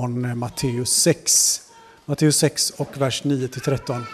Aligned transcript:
från 0.00 0.24
eh, 0.24 0.34
Matteus 0.34 0.90
6. 0.90 1.62
Matteus 2.04 2.36
6 2.36 2.70
och 2.70 2.96
vers 3.00 3.24
9 3.24 3.48
till 3.48 3.60
13. 3.60 4.04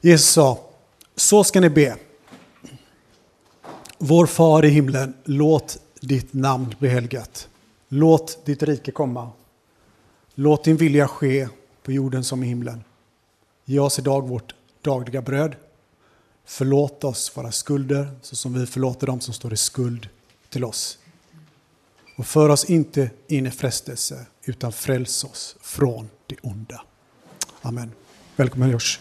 Jesus 0.00 0.26
sa, 0.26 0.58
så 1.16 1.44
ska 1.44 1.60
ni 1.60 1.70
be. 1.70 1.96
Vår 3.98 4.26
far 4.26 4.64
i 4.64 4.68
himlen, 4.68 5.14
låt 5.24 5.78
ditt 6.00 6.32
namn 6.32 6.74
bli 6.78 6.88
helgat. 6.88 7.48
Låt 7.88 8.46
ditt 8.46 8.62
rike 8.62 8.90
komma. 8.90 9.30
Låt 10.34 10.64
din 10.64 10.76
vilja 10.76 11.08
ske 11.08 11.48
på 11.82 11.92
jorden 11.92 12.24
som 12.24 12.42
i 12.42 12.46
himlen. 12.46 12.84
Ge 13.64 13.78
oss 13.78 13.98
idag 13.98 14.28
vårt 14.28 14.54
dagliga 14.82 15.22
bröd. 15.22 15.56
Förlåt 16.44 17.04
oss 17.04 17.36
våra 17.36 17.52
skulder 17.52 18.10
så 18.22 18.36
som 18.36 18.54
vi 18.54 18.66
förlåter 18.66 19.06
dem 19.06 19.20
som 19.20 19.34
står 19.34 19.52
i 19.52 19.56
skuld 19.56 20.08
till 20.48 20.64
oss. 20.64 20.98
Och 22.18 22.26
för 22.26 22.48
oss 22.48 22.64
inte 22.64 23.10
in 23.28 23.46
i 23.46 23.50
frestelse 23.50 24.26
utan 24.44 24.72
fräls 24.72 25.24
oss 25.24 25.56
från 25.60 26.10
det 26.26 26.36
onda. 26.42 26.82
Amen. 27.62 27.92
Välkommen 28.36 28.70
Josh. 28.70 28.98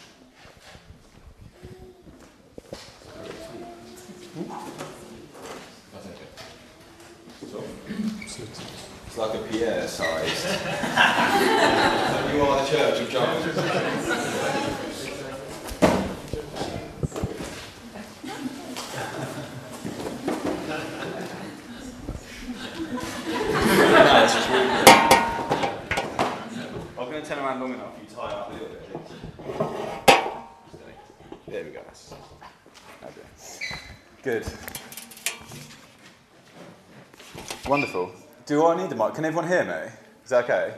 It's 9.08 9.18
like 9.18 9.36
a 9.36 9.44
Pierre-sized. 9.52 10.46
you 12.34 12.42
are 12.42 12.66
the 12.66 12.70
church 12.72 13.02
of 13.02 13.14
John. 13.14 14.57
Long 27.60 27.74
enough. 27.74 27.94
You 28.02 28.16
tie 28.16 28.32
up 28.32 28.50
a 28.50 28.54
little 28.54 28.70
bit. 28.70 28.84
There 31.48 31.64
we 31.64 31.70
go. 31.72 31.82
Good. 34.22 34.46
Wonderful. 37.68 38.12
Do 38.46 38.66
I 38.66 38.76
need 38.78 38.90
the 38.90 38.96
mic? 38.96 39.14
Can 39.14 39.26
everyone 39.26 39.48
hear 39.48 39.64
me? 39.64 39.92
Is 40.24 40.30
that 40.30 40.44
okay? 40.44 40.74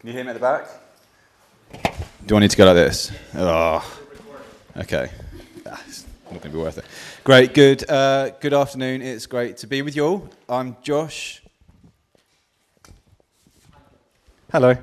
Can 0.00 0.08
you 0.08 0.12
hear 0.14 0.24
me 0.24 0.30
at 0.30 0.34
the 0.34 0.40
back? 0.40 0.68
Do 2.26 2.36
I 2.36 2.40
need 2.40 2.50
to 2.50 2.56
go 2.56 2.66
like 2.66 2.74
this? 2.74 3.12
Oh, 3.34 4.00
okay. 4.76 5.10
Ah, 5.66 5.82
it's 5.86 6.04
not 6.24 6.40
going 6.40 6.40
to 6.42 6.48
be 6.50 6.58
worth 6.58 6.78
it. 6.78 6.84
Great, 7.24 7.54
good. 7.54 7.88
Uh, 7.88 8.30
good 8.40 8.54
afternoon. 8.54 9.02
It's 9.02 9.26
great 9.26 9.56
to 9.58 9.66
be 9.66 9.82
with 9.82 9.94
you 9.96 10.04
all. 10.04 10.28
I'm 10.48 10.76
Josh. 10.82 11.42
Hello. 14.52 14.76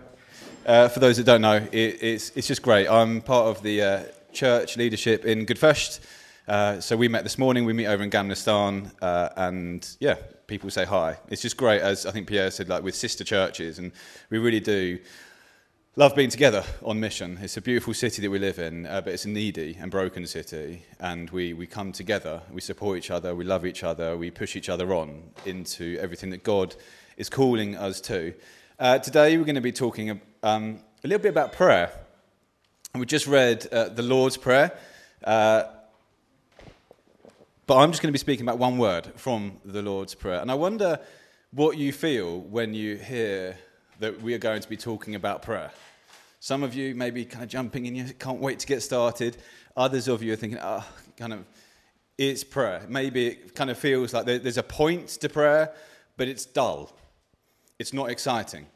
Uh, 0.67 0.89
for 0.89 0.99
those 0.99 1.15
that 1.15 1.23
don't 1.23 1.39
know, 1.39 1.65
it, 1.71 2.03
it's, 2.03 2.31
it's 2.35 2.45
just 2.45 2.61
great. 2.61 2.89
I'm 2.89 3.21
part 3.21 3.47
of 3.47 3.63
the 3.63 3.81
uh, 3.81 4.03
church 4.33 4.75
leadership 4.75 5.23
in 5.23 5.45
Goodfest. 5.45 6.01
Uh, 6.45 6.81
so 6.81 6.97
we 6.97 7.07
met 7.07 7.23
this 7.23 7.37
morning. 7.37 7.63
We 7.63 7.71
meet 7.71 7.87
over 7.87 8.03
in 8.03 8.09
Gamla 8.09 8.35
stan, 8.35 8.91
uh, 9.01 9.29
and 9.37 9.87
yeah, 10.01 10.15
people 10.45 10.69
say 10.69 10.83
hi. 10.83 11.19
It's 11.29 11.41
just 11.41 11.55
great, 11.55 11.81
as 11.81 12.05
I 12.05 12.11
think 12.11 12.27
Pierre 12.27 12.51
said, 12.51 12.67
like 12.67 12.83
with 12.83 12.95
sister 12.95 13.23
churches, 13.23 13.79
and 13.79 13.93
we 14.29 14.39
really 14.39 14.59
do 14.59 14.99
love 15.95 16.13
being 16.17 16.29
together 16.29 16.65
on 16.83 16.99
mission. 16.99 17.39
It's 17.41 17.55
a 17.55 17.61
beautiful 17.61 17.93
city 17.93 18.21
that 18.21 18.29
we 18.29 18.37
live 18.37 18.59
in, 18.59 18.87
uh, 18.87 18.99
but 18.99 19.13
it's 19.13 19.23
a 19.23 19.29
needy 19.29 19.77
and 19.79 19.89
broken 19.89 20.27
city, 20.27 20.83
and 20.99 21.29
we, 21.29 21.53
we 21.53 21.65
come 21.65 21.93
together, 21.93 22.41
we 22.51 22.59
support 22.59 22.97
each 22.97 23.09
other, 23.09 23.33
we 23.33 23.45
love 23.45 23.65
each 23.65 23.85
other, 23.85 24.17
we 24.17 24.31
push 24.31 24.57
each 24.57 24.67
other 24.67 24.93
on 24.93 25.23
into 25.45 25.97
everything 26.01 26.29
that 26.31 26.43
God 26.43 26.75
is 27.15 27.29
calling 27.29 27.77
us 27.77 28.01
to. 28.01 28.33
Uh, 28.79 28.99
today 28.99 29.37
we're 29.37 29.45
going 29.45 29.55
to 29.55 29.61
be 29.61 29.71
talking 29.71 30.21
um, 30.43 30.79
a 31.03 31.07
little 31.07 31.21
bit 31.21 31.29
about 31.29 31.53
prayer. 31.53 31.91
And 32.93 32.99
we 32.99 33.05
just 33.05 33.27
read 33.27 33.67
uh, 33.71 33.89
the 33.89 34.03
Lord's 34.03 34.37
Prayer. 34.37 34.71
Uh, 35.23 35.63
but 37.65 37.77
I'm 37.77 37.91
just 37.91 38.01
going 38.01 38.09
to 38.09 38.13
be 38.13 38.19
speaking 38.19 38.45
about 38.45 38.59
one 38.59 38.77
word 38.77 39.11
from 39.15 39.59
the 39.65 39.81
Lord's 39.81 40.15
Prayer. 40.15 40.39
And 40.39 40.49
I 40.49 40.55
wonder 40.55 40.99
what 41.51 41.77
you 41.77 41.91
feel 41.91 42.39
when 42.39 42.73
you 42.73 42.95
hear 42.95 43.57
that 43.99 44.21
we 44.21 44.33
are 44.33 44.37
going 44.37 44.61
to 44.61 44.69
be 44.69 44.77
talking 44.77 45.15
about 45.15 45.41
prayer. 45.41 45.71
Some 46.39 46.63
of 46.63 46.75
you 46.75 46.95
may 46.95 47.09
be 47.09 47.25
kind 47.25 47.43
of 47.43 47.49
jumping 47.49 47.85
in, 47.85 47.95
you 47.95 48.05
can't 48.13 48.39
wait 48.39 48.59
to 48.59 48.67
get 48.67 48.81
started. 48.81 49.37
Others 49.75 50.07
of 50.07 50.23
you 50.23 50.33
are 50.33 50.35
thinking, 50.35 50.59
oh, 50.61 50.85
kind 51.17 51.33
of, 51.33 51.45
it's 52.17 52.43
prayer. 52.43 52.85
Maybe 52.87 53.27
it 53.27 53.55
kind 53.55 53.69
of 53.69 53.77
feels 53.77 54.13
like 54.13 54.25
there's 54.25 54.57
a 54.57 54.63
point 54.63 55.09
to 55.09 55.29
prayer, 55.29 55.73
but 56.15 56.27
it's 56.27 56.45
dull. 56.45 56.95
It's 57.79 57.93
not 57.93 58.09
exciting. 58.09 58.67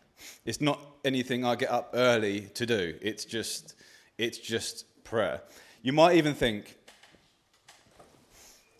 It's 0.45 0.61
not 0.61 0.79
anything 1.05 1.45
I 1.45 1.55
get 1.55 1.69
up 1.69 1.91
early 1.93 2.41
to 2.55 2.65
do. 2.65 2.95
It's 3.01 3.25
just, 3.25 3.75
it's 4.17 4.37
just 4.37 4.85
prayer. 5.03 5.41
You 5.81 5.93
might 5.93 6.15
even 6.17 6.33
think, 6.33 6.77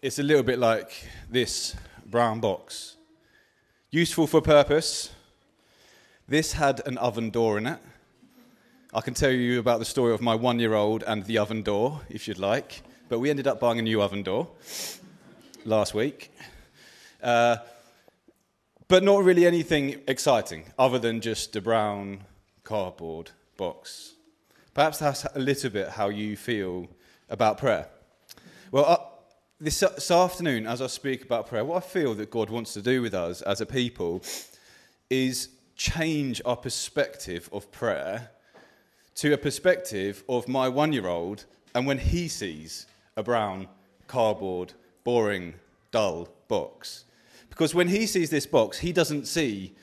it's 0.02 0.20
a 0.20 0.24
little 0.24 0.44
bit 0.44 0.60
like 0.60 1.08
this 1.30 1.76
brown 2.06 2.40
box. 2.40 2.96
Useful 3.92 4.28
for 4.28 4.42
purpose. 4.42 5.12
This 6.28 6.54
had 6.54 6.82
an 6.88 6.98
oven 6.98 7.30
door 7.30 7.58
in 7.58 7.68
it. 7.68 7.80
I 8.94 9.02
can 9.02 9.14
tell 9.14 9.32
you 9.32 9.60
about 9.60 9.80
the 9.80 9.86
story 9.86 10.14
of 10.14 10.22
my 10.22 10.36
one 10.36 10.60
year 10.60 10.74
old 10.74 11.04
and 11.04 11.24
the 11.26 11.38
oven 11.38 11.62
door, 11.62 12.02
if 12.10 12.28
you'd 12.28 12.40
like. 12.40 12.82
But 13.10 13.20
we 13.20 13.30
ended 13.30 13.48
up 13.48 13.60
buying 13.60 13.80
a 13.80 13.82
new 13.82 14.02
oven 14.02 14.24
door 14.24 14.48
last 15.66 15.94
week. 15.94 16.32
Uh, 17.22 17.58
but 18.92 19.04
not 19.04 19.24
really 19.24 19.46
anything 19.46 20.02
exciting 20.06 20.66
other 20.78 21.00
than 21.00 21.22
just 21.22 21.56
a 21.56 21.62
brown 21.62 22.22
cardboard 22.66 23.32
box. 23.56 24.16
Perhaps 24.74 24.98
that's 24.98 25.24
a 25.34 25.40
little 25.40 25.70
bit 25.70 25.88
how 25.88 26.10
you 26.10 26.36
feel 26.36 26.90
about 27.30 27.58
prayer. 27.58 27.88
Well, 28.70 28.84
uh, 28.86 28.98
this, 29.62 29.80
this 29.80 30.12
afternoon, 30.12 30.68
as 30.68 30.82
I 30.82 30.88
speak 30.88 31.24
about 31.24 31.48
prayer, 31.48 31.64
what 31.64 31.78
I 31.78 31.88
feel 31.88 32.14
that 32.16 32.30
God 32.30 32.50
wants 32.50 32.74
to 32.74 32.82
do 32.82 33.02
with 33.02 33.14
us 33.14 33.42
as 33.44 33.62
a 33.62 33.66
people 33.66 34.24
is 35.10 35.48
change 35.78 36.42
our 36.44 36.58
perspective 36.58 37.50
of 37.54 37.72
prayer 37.72 38.30
to 39.16 39.32
a 39.32 39.38
perspective 39.38 40.22
of 40.28 40.50
my 40.50 40.68
one 40.68 40.92
year 40.92 41.08
old 41.08 41.46
and 41.74 41.88
when 41.88 41.98
he 41.98 42.28
sees 42.28 42.88
a 43.16 43.24
brown, 43.24 43.70
cardboard, 44.08 44.74
boring, 45.06 45.54
dull 45.92 46.28
box. 46.50 47.06
Because 47.52 47.76
when 47.76 47.90
he 47.90 48.08
sees 48.08 48.30
this 48.30 48.48
box, 48.48 48.80
he 48.80 48.92
doesn't 48.92 49.28
see 49.28 49.76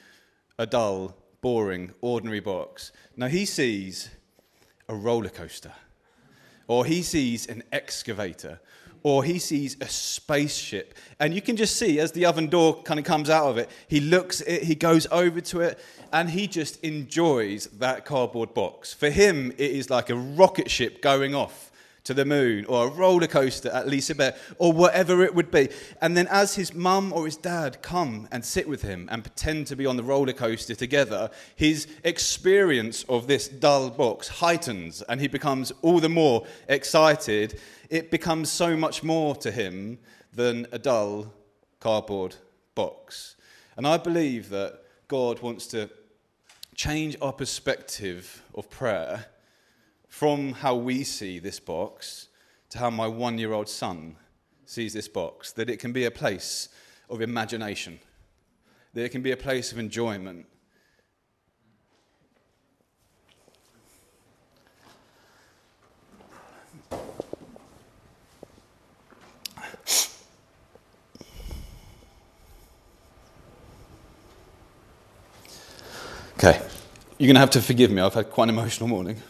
a 0.59 0.67
dull, 0.67 1.15
boring, 1.43 1.93
ordinary 2.01 2.41
box. 2.41 2.93
No, 3.15 3.29
he 3.29 3.45
sees 3.45 4.11
a 4.89 4.95
roller 4.95 5.29
coaster, 5.29 5.73
or 6.67 6.87
he 6.87 7.03
sees 7.03 7.47
an 7.47 7.63
excavator, 7.71 8.59
or 9.03 9.23
he 9.23 9.39
sees 9.39 9.77
a 9.83 9.89
spaceship. 9.89 10.95
And 11.21 11.35
you 11.35 11.43
can 11.43 11.57
just 11.57 11.77
see 11.77 12.01
as 12.01 12.11
the 12.13 12.25
oven 12.25 12.49
door 12.49 12.83
kind 12.83 12.99
of 12.99 13.05
comes 13.05 13.29
out 13.29 13.49
of 13.49 13.59
it, 13.59 13.69
he 13.87 14.01
looks 14.01 14.41
at 14.41 14.49
it, 14.49 14.63
he 14.65 14.75
goes 14.75 15.07
over 15.13 15.41
to 15.43 15.61
it, 15.61 15.79
and 16.11 16.31
he 16.31 16.47
just 16.47 16.83
enjoys 16.83 17.67
that 17.67 18.07
cardboard 18.07 18.55
box. 18.55 18.95
For 18.95 19.11
him, 19.11 19.53
it 19.53 19.71
is 19.71 19.91
like 19.91 20.09
a 20.09 20.17
rocket 20.17 20.71
ship 20.71 21.03
going 21.03 21.35
off 21.35 21.68
to 22.09 22.15
the 22.15 22.25
moon, 22.25 22.65
or 22.65 22.87
a 22.87 22.91
roller 22.91 23.27
coaster 23.27 23.69
at 23.69 23.87
Liseberg, 23.87 24.35
or 24.57 24.73
whatever 24.73 25.23
it 25.23 25.35
would 25.35 25.51
be. 25.51 25.69
And 26.01 26.17
then 26.17 26.27
as 26.29 26.55
his 26.55 26.73
mum 26.73 27.13
or 27.13 27.27
his 27.27 27.37
dad 27.37 27.83
come 27.83 28.29
and 28.33 28.43
sit 28.43 28.67
with 28.67 28.81
him 28.81 29.11
and 29.13 29.23
pretend 29.23 29.67
to 29.67 29.77
be 29.77 29.85
on 29.85 29.99
the 29.99 30.03
roller 30.03 30.33
coaster 30.33 30.75
together, 30.75 31.31
his 31.55 31.87
experience 32.05 33.05
of 33.11 33.27
this 33.27 33.47
dull 33.47 33.91
box 33.91 34.27
heightens 34.27 35.03
and 35.03 35.21
he 35.21 35.29
becomes 35.29 35.71
all 35.83 36.01
the 36.01 36.09
more 36.09 36.47
excited. 36.67 37.61
It 37.91 38.11
becomes 38.11 38.51
so 38.51 38.75
much 38.75 39.03
more 39.03 39.37
to 39.37 39.51
him 39.51 39.99
than 40.33 40.67
a 40.73 40.79
dull 40.79 41.35
cardboard 41.79 42.37
box. 42.75 43.37
And 43.77 43.87
I 43.87 43.99
believe 43.99 44.49
that 44.49 44.81
God 45.09 45.41
wants 45.41 45.67
to 45.69 45.91
change 46.75 47.19
our 47.21 47.35
perspective 47.35 48.43
of 48.55 48.71
prayer 48.71 49.27
from 50.19 50.53
how 50.53 50.75
we 50.75 51.05
see 51.05 51.39
this 51.39 51.61
box 51.61 52.27
to 52.69 52.77
how 52.77 52.91
my 52.91 53.07
one 53.07 53.39
year 53.39 53.53
old 53.53 53.69
son 53.69 54.17
sees 54.67 54.93
this 54.93 55.07
box, 55.07 55.53
that 55.53 55.71
it 55.71 55.79
can 55.79 55.93
be 55.93 56.07
a 56.07 56.11
place 56.11 56.71
of 57.09 57.23
imagination, 57.23 58.01
that 58.95 59.05
it 59.05 59.11
can 59.11 59.23
be 59.23 59.31
a 59.31 59.37
place 59.37 59.71
of 59.71 59.79
enjoyment. 59.79 60.45
Okay, 76.37 76.61
you're 77.19 77.29
going 77.29 77.35
to 77.35 77.39
have 77.39 77.51
to 77.51 77.63
forgive 77.63 77.93
me. 77.93 78.03
I've 78.03 78.15
had 78.15 78.31
quite 78.31 78.49
an 78.49 78.59
emotional 78.59 78.89
morning. 78.89 79.23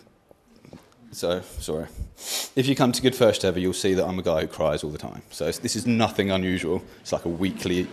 So, 1.18 1.40
sorry. 1.58 1.88
If 2.54 2.68
you 2.68 2.76
come 2.76 2.92
to 2.92 3.02
Good 3.02 3.16
First 3.16 3.44
Ever, 3.44 3.58
you'll 3.58 3.72
see 3.72 3.92
that 3.94 4.06
I'm 4.06 4.20
a 4.20 4.22
guy 4.22 4.42
who 4.42 4.46
cries 4.46 4.84
all 4.84 4.90
the 4.90 4.98
time. 4.98 5.22
So, 5.30 5.50
this 5.50 5.74
is 5.74 5.84
nothing 5.84 6.30
unusual. 6.30 6.80
It's 7.00 7.10
like 7.10 7.24
a 7.24 7.28
weekly. 7.28 7.88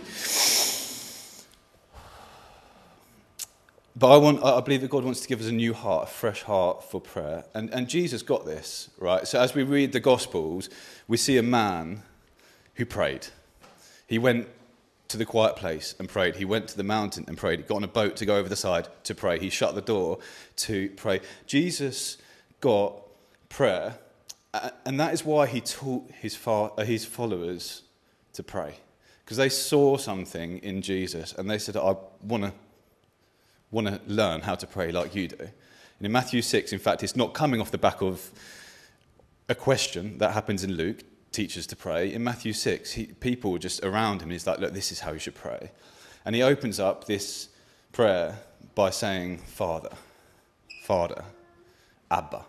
but 3.96 4.14
I, 4.14 4.16
want, 4.16 4.44
I 4.44 4.60
believe 4.60 4.80
that 4.82 4.90
God 4.90 5.02
wants 5.02 5.22
to 5.22 5.28
give 5.28 5.40
us 5.40 5.48
a 5.48 5.52
new 5.52 5.74
heart, 5.74 6.04
a 6.04 6.12
fresh 6.12 6.42
heart 6.44 6.88
for 6.88 7.00
prayer. 7.00 7.44
And, 7.52 7.68
and 7.74 7.88
Jesus 7.88 8.22
got 8.22 8.46
this, 8.46 8.90
right? 8.96 9.26
So 9.26 9.40
as 9.40 9.56
we 9.56 9.64
read 9.64 9.90
the 9.90 9.98
Gospels, 9.98 10.70
we 11.08 11.16
see 11.16 11.36
a 11.36 11.42
man 11.42 12.04
who 12.76 12.86
prayed. 12.86 13.26
He 14.06 14.18
went 14.18 14.46
to 15.08 15.16
the 15.16 15.26
quiet 15.26 15.56
place 15.56 15.96
and 15.98 16.08
prayed. 16.08 16.36
He 16.36 16.44
went 16.44 16.68
to 16.68 16.76
the 16.76 16.84
mountain 16.84 17.24
and 17.26 17.36
prayed. 17.36 17.58
He 17.58 17.64
got 17.64 17.74
on 17.74 17.82
a 17.82 17.88
boat 17.88 18.14
to 18.18 18.24
go 18.24 18.36
over 18.36 18.48
the 18.48 18.54
side 18.54 18.86
to 19.02 19.16
pray. 19.16 19.40
He 19.40 19.50
shut 19.50 19.74
the 19.74 19.82
door 19.82 20.20
to 20.58 20.90
pray. 20.90 21.22
Jesus 21.48 22.18
got 22.60 23.02
prayer, 23.48 23.98
and 24.84 24.98
that 25.00 25.12
is 25.12 25.24
why 25.24 25.46
he 25.46 25.60
taught 25.60 26.10
his, 26.10 26.38
uh, 26.46 26.70
his 26.78 27.04
followers 27.04 27.82
to 28.32 28.42
pray. 28.42 28.76
Because 29.24 29.36
they 29.36 29.48
saw 29.48 29.96
something 29.96 30.58
in 30.58 30.82
Jesus 30.82 31.32
and 31.32 31.50
they 31.50 31.58
said, 31.58 31.76
I 31.76 31.96
want 32.22 32.44
to 32.44 32.52
want 33.70 33.88
to 33.88 34.00
learn 34.06 34.40
how 34.40 34.54
to 34.54 34.66
pray 34.66 34.92
like 34.92 35.14
you 35.14 35.28
do. 35.28 35.36
And 35.40 36.06
in 36.06 36.12
Matthew 36.12 36.42
6, 36.42 36.72
in 36.72 36.78
fact, 36.78 37.02
it's 37.02 37.16
not 37.16 37.34
coming 37.34 37.60
off 37.60 37.70
the 37.70 37.78
back 37.78 38.00
of 38.02 38.30
a 39.48 39.54
question 39.54 40.18
that 40.18 40.32
happens 40.32 40.64
in 40.64 40.74
Luke, 40.74 41.02
teachers 41.32 41.66
to 41.68 41.76
pray. 41.76 42.12
In 42.12 42.22
Matthew 42.22 42.52
6, 42.52 42.92
he, 42.92 43.06
people 43.06 43.52
were 43.52 43.58
just 43.58 43.82
around 43.84 44.22
him. 44.22 44.30
He's 44.30 44.46
like, 44.46 44.58
look, 44.58 44.72
this 44.72 44.92
is 44.92 45.00
how 45.00 45.12
you 45.12 45.18
should 45.18 45.34
pray. 45.34 45.70
And 46.24 46.34
he 46.34 46.42
opens 46.42 46.80
up 46.80 47.06
this 47.06 47.48
prayer 47.92 48.38
by 48.74 48.90
saying, 48.90 49.38
Father, 49.38 49.90
Father, 50.82 51.24
Abba. 52.10 52.44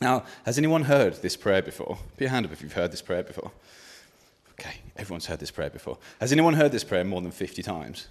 Now, 0.00 0.24
has 0.44 0.58
anyone 0.58 0.82
heard 0.82 1.14
this 1.22 1.36
prayer 1.36 1.62
before? 1.62 1.98
Put 2.14 2.20
your 2.20 2.30
hand 2.30 2.46
up 2.46 2.52
if 2.52 2.62
you've 2.62 2.72
heard 2.72 2.92
this 2.92 3.02
prayer 3.02 3.22
before. 3.22 3.50
Okay, 4.52 4.76
everyone's 4.96 5.26
heard 5.26 5.40
this 5.40 5.50
prayer 5.50 5.70
before. 5.70 5.98
Has 6.20 6.32
anyone 6.32 6.54
heard 6.54 6.72
this 6.72 6.84
prayer 6.84 7.04
more 7.04 7.20
than 7.20 7.30
50 7.30 7.62
times? 7.62 8.08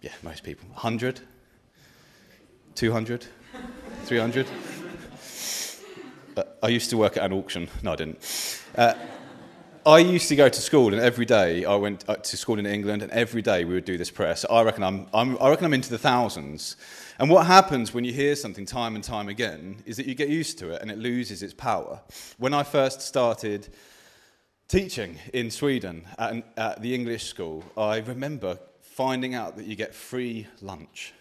Yeah, 0.00 0.12
most 0.22 0.42
people. 0.42 0.68
100? 0.68 1.20
200? 2.74 3.26
300? 4.04 4.46
Uh, 6.36 6.42
I 6.62 6.68
used 6.68 6.90
to 6.90 6.96
work 6.96 7.16
at 7.16 7.24
an 7.24 7.32
auction. 7.32 7.68
No, 7.82 7.92
I 7.92 7.96
didn't. 7.96 8.62
Uh, 8.76 8.94
I 9.86 10.00
used 10.00 10.28
to 10.30 10.34
go 10.34 10.48
to 10.48 10.60
school, 10.60 10.92
and 10.92 11.00
every 11.00 11.26
day 11.26 11.64
I 11.64 11.76
went 11.76 12.08
uh, 12.08 12.16
to 12.16 12.36
school 12.36 12.58
in 12.58 12.66
England, 12.66 13.02
and 13.02 13.12
every 13.12 13.40
day 13.40 13.64
we 13.64 13.74
would 13.74 13.84
do 13.84 13.96
this 13.96 14.10
prayer. 14.10 14.34
So 14.34 14.48
I 14.48 14.64
reckon 14.64 14.82
I'm, 14.82 15.06
I'm, 15.14 15.40
I 15.40 15.48
reckon 15.48 15.64
I'm 15.64 15.74
into 15.74 15.90
the 15.90 15.98
thousands. 15.98 16.74
And 17.20 17.30
what 17.30 17.46
happens 17.46 17.94
when 17.94 18.02
you 18.02 18.12
hear 18.12 18.34
something 18.34 18.66
time 18.66 18.96
and 18.96 19.04
time 19.04 19.28
again 19.28 19.76
is 19.86 19.96
that 19.98 20.06
you 20.06 20.16
get 20.16 20.28
used 20.28 20.58
to 20.58 20.70
it 20.70 20.82
and 20.82 20.90
it 20.90 20.98
loses 20.98 21.40
its 21.40 21.54
power. 21.54 22.00
When 22.36 22.52
I 22.52 22.64
first 22.64 23.00
started 23.00 23.68
teaching 24.66 25.20
in 25.32 25.52
Sweden 25.52 26.04
at, 26.18 26.42
at 26.56 26.82
the 26.82 26.92
English 26.92 27.26
school, 27.26 27.62
I 27.76 27.98
remember 27.98 28.58
finding 28.80 29.36
out 29.36 29.56
that 29.56 29.66
you 29.66 29.76
get 29.76 29.94
free 29.94 30.48
lunch. 30.60 31.12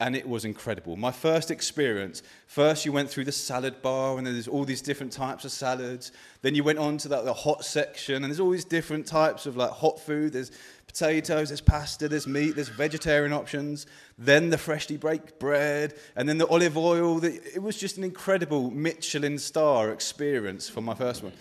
And 0.00 0.16
it 0.16 0.28
was 0.28 0.44
incredible. 0.44 0.96
My 0.96 1.12
first 1.12 1.52
experience, 1.52 2.22
first 2.48 2.84
you 2.84 2.92
went 2.92 3.08
through 3.08 3.26
the 3.26 3.32
salad 3.32 3.80
bar 3.80 4.18
and 4.18 4.26
there's 4.26 4.48
all 4.48 4.64
these 4.64 4.82
different 4.82 5.12
types 5.12 5.44
of 5.44 5.52
salads. 5.52 6.10
Then 6.42 6.56
you 6.56 6.64
went 6.64 6.80
on 6.80 6.98
to 6.98 7.08
the, 7.08 7.22
the 7.22 7.32
hot 7.32 7.64
section 7.64 8.16
and 8.16 8.24
there's 8.24 8.40
all 8.40 8.50
these 8.50 8.64
different 8.64 9.06
types 9.06 9.46
of 9.46 9.56
like 9.56 9.70
hot 9.70 10.00
food. 10.00 10.32
There's 10.32 10.50
potatoes, 10.88 11.48
there's 11.48 11.60
pasta, 11.60 12.08
there's 12.08 12.26
meat, 12.26 12.56
there's 12.56 12.68
vegetarian 12.68 13.32
options. 13.32 13.86
Then 14.18 14.50
the 14.50 14.58
freshly 14.58 14.96
baked 14.96 15.38
bread 15.38 15.94
and 16.16 16.28
then 16.28 16.38
the 16.38 16.46
olive 16.48 16.76
oil. 16.76 17.24
It 17.24 17.62
was 17.62 17.76
just 17.76 17.96
an 17.96 18.02
incredible 18.02 18.72
Michelin 18.72 19.38
star 19.38 19.90
experience 19.90 20.68
for 20.68 20.80
my 20.80 20.94
first 20.94 21.22
one. 21.22 21.32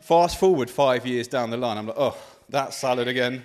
Fast 0.00 0.38
forward 0.38 0.68
five 0.68 1.06
years 1.06 1.26
down 1.26 1.48
the 1.48 1.56
line, 1.56 1.78
I'm 1.78 1.86
like, 1.86 1.96
oh, 1.98 2.18
that 2.50 2.74
salad 2.74 3.08
again. 3.08 3.44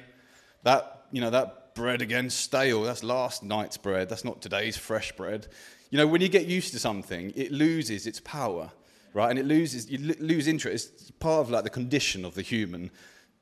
That 0.63 1.05
you 1.11 1.21
know, 1.21 1.29
that 1.29 1.58
bread 1.79 2.01
again, 2.01 2.29
stale. 2.29 2.83
That's 2.83 3.05
last 3.05 3.41
night's 3.41 3.77
bread. 3.77 4.09
That's 4.09 4.25
not 4.25 4.41
today's 4.41 4.75
fresh 4.75 5.13
bread. 5.13 5.47
You 5.91 5.97
know, 5.97 6.05
when 6.05 6.19
you 6.19 6.27
get 6.27 6.45
used 6.45 6.73
to 6.73 6.79
something, 6.79 7.31
it 7.37 7.53
loses 7.53 8.05
its 8.05 8.19
power, 8.19 8.69
right? 9.13 9.29
And 9.29 9.39
it 9.39 9.45
loses, 9.45 9.89
you 9.89 10.13
lose 10.19 10.49
interest. 10.49 10.91
It's 10.95 11.11
part 11.11 11.39
of 11.39 11.49
like 11.49 11.63
the 11.63 11.69
condition 11.69 12.25
of 12.25 12.35
the 12.35 12.41
human, 12.41 12.91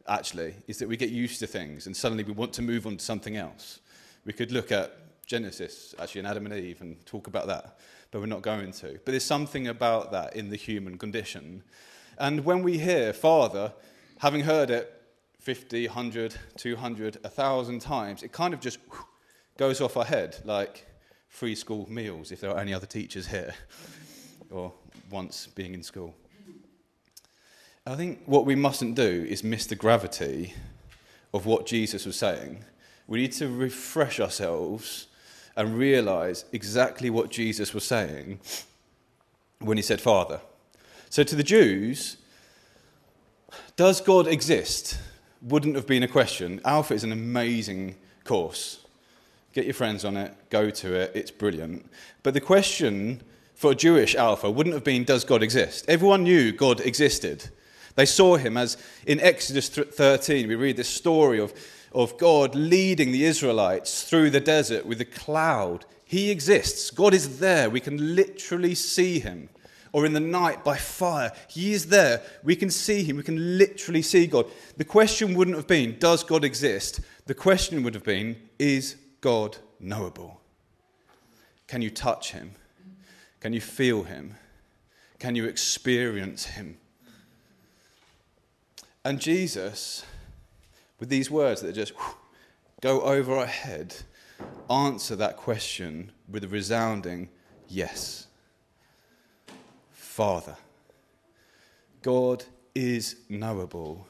actually, 0.07 0.54
is 0.68 0.78
that 0.78 0.88
we 0.88 0.98
get 0.98 1.10
used 1.10 1.39
to 1.39 1.48
things 1.48 1.88
and 1.88 1.98
suddenly 1.98 2.24
we 2.24 2.31
want 2.31 2.54
to 2.54 2.62
move 2.62 2.86
on 2.86 2.98
to 2.98 3.04
something 3.04 3.36
else. 3.36 3.80
We 4.24 4.34
could 4.34 4.51
look 4.51 4.72
at 4.72 5.25
Genesis, 5.25 5.95
actually, 6.00 6.19
and 6.19 6.28
Adam 6.28 6.45
and 6.45 6.54
Eve, 6.54 6.81
and 6.81 7.04
talk 7.07 7.25
about 7.25 7.48
that, 7.48 7.80
but 8.12 8.19
we're 8.19 8.28
not 8.28 8.44
going 8.44 8.72
to. 8.72 9.00
But 9.04 9.13
there's 9.13 9.25
something 9.25 9.68
about 9.68 10.12
that 10.12 10.36
in 10.36 10.51
the 10.51 10.57
human 10.57 11.00
condition. 11.00 11.63
And 12.19 12.45
when 12.45 12.62
we 12.62 12.78
hear 12.78 13.13
Father, 13.13 13.74
having 14.19 14.42
heard 14.42 14.69
it 14.69 14.96
50, 15.47 15.88
100, 15.88 16.35
200, 16.57 17.19
1,000 17.21 17.79
times, 17.79 18.21
it 18.21 18.33
kind 18.33 18.53
of 18.53 18.59
just 18.59 18.79
goes 19.55 19.79
off 19.79 19.95
our 19.95 20.03
head 20.03 20.35
like 20.44 20.85
free 21.29 21.55
school 21.55 21.89
meals 21.89 22.33
if 22.33 22.41
there 22.41 22.51
are 22.51 22.59
any 22.59 22.73
other 22.73 22.85
teachers 22.85 23.27
here 23.27 23.53
or 24.51 24.73
once 25.09 25.47
being 25.47 25.73
in 25.73 25.81
school. 25.81 26.13
I 27.85 27.95
think 27.95 28.23
what 28.25 28.45
we 28.45 28.55
mustn't 28.55 28.95
do 28.95 29.25
is 29.29 29.41
miss 29.41 29.65
the 29.67 29.77
gravity 29.77 30.53
of 31.33 31.45
what 31.45 31.65
Jesus 31.65 32.05
was 32.05 32.17
saying. 32.17 32.65
We 33.07 33.21
need 33.21 33.31
to 33.31 33.47
refresh 33.47 34.19
ourselves 34.19 35.07
and 35.55 35.77
realize 35.77 36.43
exactly 36.51 37.09
what 37.09 37.29
Jesus 37.29 37.73
was 37.73 37.85
saying 37.85 38.41
when 39.59 39.77
he 39.77 39.81
said 39.81 40.01
Father. 40.01 40.41
So, 41.09 41.23
to 41.23 41.35
the 41.38 41.41
Jews, 41.41 42.17
does 43.77 44.01
God 44.01 44.27
exist? 44.27 44.97
Wouldn't 45.42 45.75
have 45.75 45.88
been 45.88 46.04
a 46.04 46.07
question. 46.07 46.62
Alpha 46.66 46.94
is 46.94 47.04
an 47.04 47.12
amazing 47.12 47.95
course. 48.24 48.80
Get 49.54 49.66
your 49.66 49.74
friends 49.74 50.06
on 50.06 50.18
it, 50.18 50.34
go 50.50 50.69
to 50.69 50.94
it, 50.94 51.12
it's 51.16 51.31
brilliant. 51.31 51.89
But 52.24 52.34
the 52.34 52.42
question 52.42 53.22
for 53.56 53.72
a 53.72 53.75
Jewish 53.75 54.16
Alpha 54.16 54.51
wouldn't 54.51 54.75
have 54.75 54.84
been, 54.84 55.04
Does 55.04 55.24
God 55.24 55.42
exist? 55.42 55.86
Everyone 55.88 56.24
knew 56.24 56.51
God 56.51 56.80
existed. 56.81 57.50
They 57.95 58.06
saw 58.06 58.38
him 58.38 58.57
as 58.57 58.78
in 59.07 59.19
Exodus 59.19 59.69
13, 59.69 60.48
we 60.48 60.54
read 60.54 60.78
this 60.78 60.88
story 60.88 61.39
of, 61.39 61.51
of 61.92 62.18
God 62.19 62.54
leading 62.54 63.12
the 63.12 63.25
Israelites 63.25 64.04
through 64.04 64.30
the 64.30 64.39
desert 64.39 64.86
with 64.86 65.01
a 65.01 65.06
cloud. 65.06 65.86
He 66.06 66.30
exists. 66.30 66.92
God 66.92 67.16
is 67.16 67.39
there. 67.39 67.72
We 67.72 67.80
can 67.80 68.16
literally 68.16 68.75
see 68.75 69.19
him 69.19 69.50
or 69.92 70.06
in 70.06 70.13
the 70.13 70.19
night 70.19 70.63
by 70.63 70.78
fire. 70.78 71.31
He 71.48 71.74
is 71.74 71.88
there. 71.88 72.22
We 72.44 72.56
can 72.56 72.69
see 72.69 73.04
him. 73.04 73.18
We 73.18 73.24
can 73.24 73.57
literally 73.57 74.01
see 74.01 74.28
God. 74.28 74.45
The 74.78 74.86
question 74.86 75.34
wouldn't 75.34 75.57
have 75.57 75.68
been, 75.68 75.98
does 76.00 76.24
God 76.24 76.44
exist? 76.44 77.01
The 77.25 77.34
question 77.34 77.84
would 77.84 77.94
have 77.94 78.04
been, 78.04 78.38
is 78.60 78.95
God 79.22 79.57
knowable? 79.80 80.42
Can 81.68 81.81
you 81.81 81.89
touch 81.89 82.32
him? 82.32 82.51
Can 83.39 83.53
you 83.53 83.62
feel 83.62 84.03
him? 84.03 84.36
Can 85.20 85.36
you 85.36 85.46
experience 85.46 86.46
him? 86.46 86.77
And 89.03 89.20
Jesus, 89.20 90.06
with 91.00 91.10
these 91.10 91.32
words 91.32 91.62
that 91.62 91.74
just 91.74 91.94
go 92.82 93.01
over 93.01 93.36
our 93.36 93.46
head, 93.46 93.96
answer 94.70 95.15
that 95.15 95.38
question 95.38 96.12
with 96.29 96.44
a 96.44 96.48
resounding 96.48 97.29
yes. 97.67 98.26
Father. 100.17 100.57
God 102.01 102.43
is 102.74 103.17
knowable, 103.29 104.07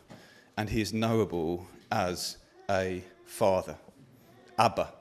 and 0.55 0.69
he 0.69 0.79
is 0.79 0.93
knowable 0.93 1.67
as 1.91 2.37
a 2.69 3.03
father. 3.25 3.75
Abba. 4.57 4.93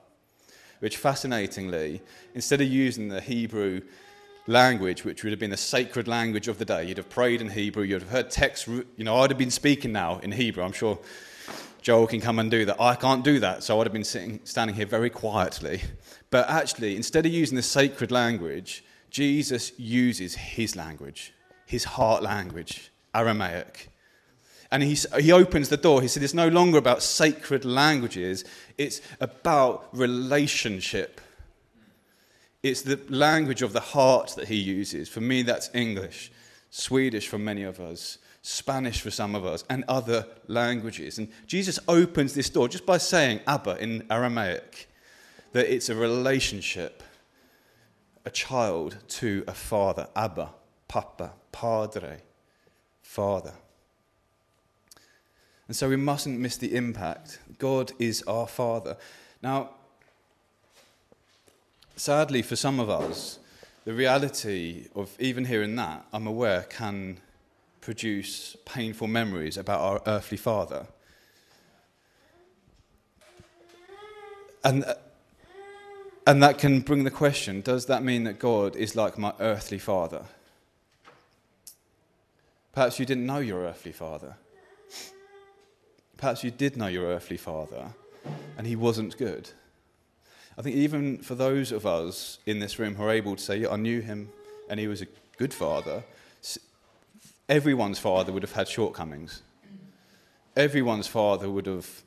Which 0.81 0.97
fascinatingly, 0.97 2.03
instead 2.35 2.61
of 2.61 2.67
using 2.67 3.07
the 3.07 3.21
Hebrew 3.21 3.83
language, 4.49 5.05
which 5.05 5.23
would 5.23 5.31
have 5.31 5.39
been 5.39 5.51
the 5.51 5.57
sacred 5.57 6.09
language 6.09 6.49
of 6.49 6.59
the 6.59 6.65
day, 6.65 6.83
you'd 6.83 6.97
have 6.97 7.09
prayed 7.09 7.41
in 7.41 7.51
Hebrew, 7.51 7.85
you'd 7.85 8.03
have 8.03 8.11
heard 8.11 8.29
texts. 8.29 8.67
you 8.67 9.05
know, 9.05 9.19
I'd 9.19 9.31
have 9.31 9.39
been 9.39 9.53
speaking 9.53 9.93
now 9.93 10.19
in 10.25 10.33
Hebrew. 10.33 10.65
I'm 10.65 10.73
sure 10.73 10.99
Joel 11.83 12.09
can 12.09 12.21
come 12.21 12.41
and 12.41 12.51
do 12.51 12.65
that. 12.65 12.81
I 12.81 12.97
can't 12.97 13.23
do 13.23 13.39
that, 13.39 13.63
so 13.63 13.79
I'd 13.79 13.87
have 13.87 13.93
been 13.93 14.03
sitting, 14.03 14.41
standing 14.43 14.75
here 14.75 14.87
very 14.87 15.11
quietly. 15.11 15.83
But 16.31 16.51
actually, 16.51 16.97
instead 16.97 17.27
of 17.27 17.33
using 17.33 17.55
the 17.55 17.63
sacred 17.63 18.11
language, 18.11 18.83
Jesus 19.17 19.73
uses 19.79 20.35
his 20.35 20.77
language, 20.77 21.33
his 21.65 21.85
heart 21.85 22.23
language, 22.23 22.93
Aramaic. 23.15 23.89
And 24.71 24.83
he, 24.83 24.95
he 25.19 25.33
opens 25.33 25.71
the 25.71 25.79
door. 25.79 26.03
He 26.03 26.09
said, 26.09 26.23
It's 26.23 26.35
no 26.35 26.49
longer 26.49 26.77
about 26.77 27.03
sacred 27.03 27.65
languages, 27.65 28.45
it's 28.77 29.01
about 29.19 29.89
relationship. 29.95 31.23
It's 32.63 32.83
the 32.83 33.01
language 33.09 33.63
of 33.63 33.73
the 33.73 33.81
heart 33.81 34.35
that 34.37 34.49
he 34.49 34.57
uses. 34.57 35.09
For 35.09 35.23
me, 35.23 35.41
that's 35.41 35.71
English, 35.73 36.31
Swedish 36.69 37.27
for 37.27 37.39
many 37.39 37.63
of 37.63 37.81
us, 37.81 38.19
Spanish 38.43 39.01
for 39.01 39.11
some 39.11 39.35
of 39.35 39.47
us, 39.47 39.65
and 39.71 39.83
other 39.89 40.27
languages. 40.47 41.17
And 41.17 41.29
Jesus 41.47 41.79
opens 41.89 42.35
this 42.35 42.51
door 42.51 42.69
just 42.69 42.85
by 42.85 42.99
saying 42.99 43.41
Abba 43.47 43.79
in 43.79 44.07
Aramaic, 44.11 44.91
that 45.53 45.73
it's 45.73 45.89
a 45.89 45.95
relationship 45.95 47.03
a 48.27 48.31
child 48.31 48.99
to 49.09 49.45
a 49.47 49.55
father. 49.55 50.09
Abba, 50.17 50.51
Papa, 50.89 51.33
Padre, 51.53 52.19
Father. 53.01 53.55
And 55.69 55.77
so 55.77 55.89
we 55.89 55.97
mustn't 55.97 56.39
miss 56.39 56.57
the 56.57 56.75
impact. 56.75 57.39
God 57.59 57.93
is 57.99 58.23
our 58.25 58.47
Father. 58.47 58.97
Now, 59.43 59.71
sadly, 61.97 62.43
for 62.43 62.57
some 62.57 62.79
of 62.79 62.91
us, 62.91 63.39
the 63.85 63.95
reality 63.95 64.89
of 64.95 65.17
even 65.21 65.45
hearing 65.45 65.77
that, 65.77 66.05
I'm 66.13 66.27
aware, 66.27 66.63
can 66.63 67.19
produce 67.81 68.57
painful 68.65 69.07
memories 69.07 69.57
about 69.57 69.81
our 69.81 70.03
earthly 70.07 70.39
father. 70.39 70.87
And, 74.65 74.85
uh, 74.85 74.95
and 76.27 76.43
that 76.43 76.59
can 76.59 76.81
bring 76.81 77.05
the 77.05 77.11
question 77.11 77.61
does 77.61 77.87
that 77.87 78.03
mean 78.03 78.25
that 78.25 78.39
God 78.39 78.77
is 78.77 78.97
like 78.97 79.17
my 79.17 79.33
earthly 79.39 79.79
father? 79.79 80.25
Perhaps 82.73 82.99
you 82.99 83.07
didn't 83.07 83.25
know 83.25 83.39
your 83.39 83.61
earthly 83.61 83.93
father. 83.93 84.35
Perhaps 86.17 86.45
you 86.45 86.51
did 86.51 86.77
know 86.77 86.89
your 86.89 87.07
earthly 87.07 87.37
father 87.37 87.93
and 88.59 88.67
he 88.67 88.77
wasn't 88.77 89.17
good. 89.17 89.51
I 90.59 90.63
think 90.63 90.77
even 90.77 91.19
for 91.19 91.35
those 91.35 91.71
of 91.73 91.87
us 91.87 92.39
in 92.47 92.59
this 92.59 92.79
room 92.79 92.95
who 92.95 93.05
are 93.05 93.11
able 93.11 93.37
to 93.37 93.43
say, 93.43 93.59
yeah, 93.59 93.71
I 93.71 93.77
knew 93.77 94.01
him 94.01 94.31
and 94.69 94.81
he 94.81 94.89
was 94.89 95.03
a 95.03 95.07
good 95.39 95.55
father, 95.55 96.03
everyone's 97.49 97.99
father 97.99 98.33
would 98.33 98.43
have 98.43 98.53
had 98.53 98.69
shortcomings. 98.69 99.43
Everyone's 100.57 101.07
father 101.07 101.51
would 101.51 101.67
have 101.67 102.03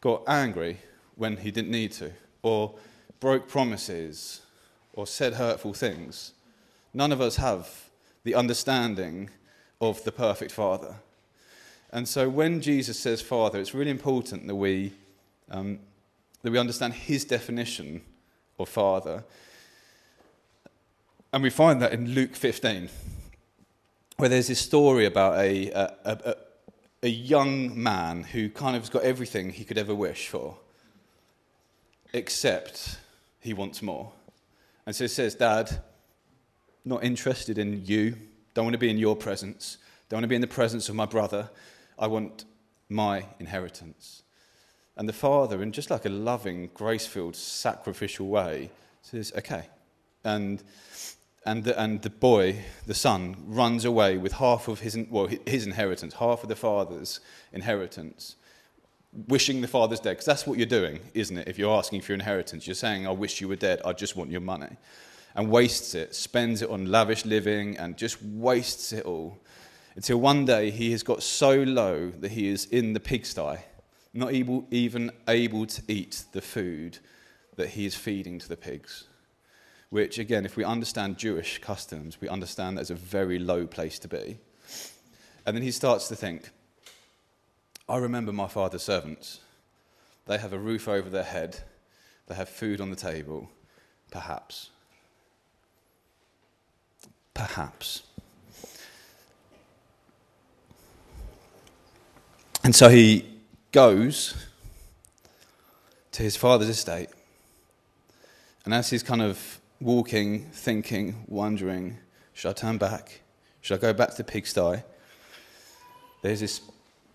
got 0.00 0.22
angry 0.26 0.78
when 1.16 1.36
he 1.36 1.50
didn't 1.50 1.70
need 1.70 1.92
to, 1.92 2.12
or 2.42 2.74
broke 3.20 3.48
promises, 3.48 4.40
or 4.92 5.06
said 5.06 5.34
hurtful 5.34 5.74
things. 5.74 6.32
None 6.92 7.12
of 7.12 7.20
us 7.20 7.36
have 7.36 7.68
the 8.24 8.34
understanding 8.34 9.30
of 9.80 10.02
the 10.04 10.12
perfect 10.12 10.50
father. 10.50 10.96
And 11.92 12.08
so 12.08 12.28
when 12.28 12.60
Jesus 12.60 12.98
says 12.98 13.20
father, 13.20 13.60
it's 13.60 13.74
really 13.74 13.90
important 13.90 14.46
that 14.46 14.56
we 14.56 14.92
um, 15.50 15.78
that 16.42 16.50
we 16.50 16.58
understand 16.58 16.94
his 16.94 17.24
definition 17.24 18.02
of 18.58 18.68
father. 18.68 19.24
And 21.32 21.42
we 21.42 21.50
find 21.50 21.80
that 21.82 21.92
in 21.92 22.10
Luke 22.10 22.34
15, 22.34 22.88
where 24.16 24.28
there's 24.28 24.48
this 24.48 24.58
story 24.58 25.06
about 25.06 25.38
a, 25.38 25.70
a, 25.70 25.92
a, 26.04 26.36
a 27.04 27.08
young 27.08 27.80
man 27.80 28.24
who 28.24 28.48
kind 28.48 28.74
of 28.74 28.82
has 28.82 28.90
got 28.90 29.02
everything 29.02 29.50
he 29.50 29.64
could 29.64 29.78
ever 29.78 29.94
wish 29.94 30.28
for, 30.28 30.56
except 32.12 32.98
he 33.40 33.54
wants 33.54 33.82
more. 33.82 34.12
And 34.86 34.94
so 34.94 35.04
he 35.04 35.08
says, 35.08 35.34
Dad, 35.34 35.82
not 36.84 37.04
interested 37.04 37.58
in 37.58 37.84
you, 37.84 38.16
don't 38.54 38.64
want 38.64 38.74
to 38.74 38.78
be 38.78 38.90
in 38.90 38.98
your 38.98 39.16
presence, 39.16 39.78
don't 40.08 40.18
want 40.18 40.24
to 40.24 40.28
be 40.28 40.34
in 40.34 40.40
the 40.40 40.46
presence 40.46 40.88
of 40.88 40.94
my 40.94 41.06
brother. 41.06 41.50
I 41.98 42.06
want 42.06 42.44
my 42.88 43.26
inheritance. 43.38 44.22
And 44.96 45.08
the 45.08 45.12
father, 45.12 45.62
in 45.62 45.72
just 45.72 45.90
like 45.90 46.04
a 46.04 46.10
loving, 46.10 46.70
grace 46.74 47.06
filled, 47.06 47.36
sacrificial 47.36 48.26
way, 48.26 48.70
says, 49.02 49.32
okay. 49.36 49.68
And, 50.24 50.62
and, 51.46 51.64
the, 51.64 51.80
and 51.80 52.02
the 52.02 52.10
boy, 52.10 52.64
the 52.86 52.94
son, 52.94 53.36
runs 53.46 53.84
away 53.84 54.18
with 54.18 54.32
half 54.32 54.68
of 54.68 54.80
his, 54.80 54.98
well, 55.08 55.28
his 55.46 55.66
inheritance, 55.66 56.14
half 56.14 56.42
of 56.42 56.48
the 56.48 56.56
father's 56.56 57.20
inheritance, 57.52 58.36
wishing 59.12 59.60
the 59.60 59.68
father's 59.68 60.00
dead. 60.00 60.12
Because 60.12 60.26
that's 60.26 60.46
what 60.46 60.58
you're 60.58 60.66
doing, 60.66 61.00
isn't 61.14 61.36
it? 61.36 61.48
If 61.48 61.58
you're 61.58 61.76
asking 61.76 62.02
for 62.02 62.12
your 62.12 62.20
inheritance, 62.20 62.66
you're 62.66 62.74
saying, 62.74 63.06
I 63.06 63.10
wish 63.10 63.40
you 63.40 63.48
were 63.48 63.56
dead, 63.56 63.80
I 63.84 63.92
just 63.92 64.16
want 64.16 64.30
your 64.30 64.40
money. 64.40 64.76
And 65.34 65.50
wastes 65.50 65.94
it, 65.94 66.14
spends 66.14 66.62
it 66.62 66.70
on 66.70 66.86
lavish 66.86 67.24
living, 67.24 67.76
and 67.76 67.96
just 67.96 68.22
wastes 68.22 68.92
it 68.92 69.04
all. 69.04 69.38
Until 69.96 70.18
one 70.18 70.44
day 70.44 70.70
he 70.70 70.92
has 70.92 71.02
got 71.02 71.22
so 71.22 71.62
low 71.62 72.10
that 72.10 72.32
he 72.32 72.48
is 72.48 72.64
in 72.66 72.92
the 72.92 73.00
pigsty 73.00 73.58
not 74.12 74.32
able, 74.32 74.66
even 74.70 75.10
able 75.28 75.66
to 75.66 75.82
eat 75.88 76.24
the 76.32 76.40
food 76.40 76.98
that 77.56 77.70
he 77.70 77.86
is 77.86 77.94
feeding 77.94 78.38
to 78.38 78.48
the 78.48 78.56
pigs. 78.56 79.04
Which, 79.90 80.18
again, 80.18 80.44
if 80.44 80.56
we 80.56 80.64
understand 80.64 81.18
Jewish 81.18 81.58
customs, 81.58 82.20
we 82.20 82.28
understand 82.28 82.78
that's 82.78 82.90
a 82.90 82.94
very 82.94 83.38
low 83.38 83.66
place 83.66 83.98
to 84.00 84.08
be. 84.08 84.38
And 85.46 85.56
then 85.56 85.62
he 85.62 85.70
starts 85.70 86.08
to 86.08 86.16
think, 86.16 86.50
I 87.90 87.96
remember 87.96 88.32
my 88.32 88.46
father's 88.46 88.84
servants. 88.84 89.40
They 90.26 90.38
have 90.38 90.52
a 90.52 90.58
roof 90.58 90.86
over 90.86 91.10
their 91.10 91.24
head, 91.24 91.58
they 92.28 92.36
have 92.36 92.48
food 92.48 92.80
on 92.80 92.90
the 92.90 92.96
table, 92.96 93.50
perhaps. 94.12 94.70
Perhaps. 97.34 98.04
And 102.62 102.76
so 102.76 102.88
he 102.88 103.24
goes 103.72 104.36
to 106.12 106.22
his 106.22 106.36
father's 106.36 106.68
estate. 106.68 107.08
And 108.64 108.72
as 108.72 108.90
he's 108.90 109.02
kind 109.02 109.22
of 109.22 109.60
walking, 109.80 110.44
thinking, 110.52 111.24
wondering, 111.26 111.98
should 112.34 112.50
I 112.50 112.52
turn 112.52 112.78
back? 112.78 113.22
Should 113.62 113.78
I 113.78 113.80
go 113.80 113.92
back 113.92 114.10
to 114.10 114.16
the 114.18 114.24
pigsty? 114.24 114.84
There's 116.22 116.38
this, 116.38 116.60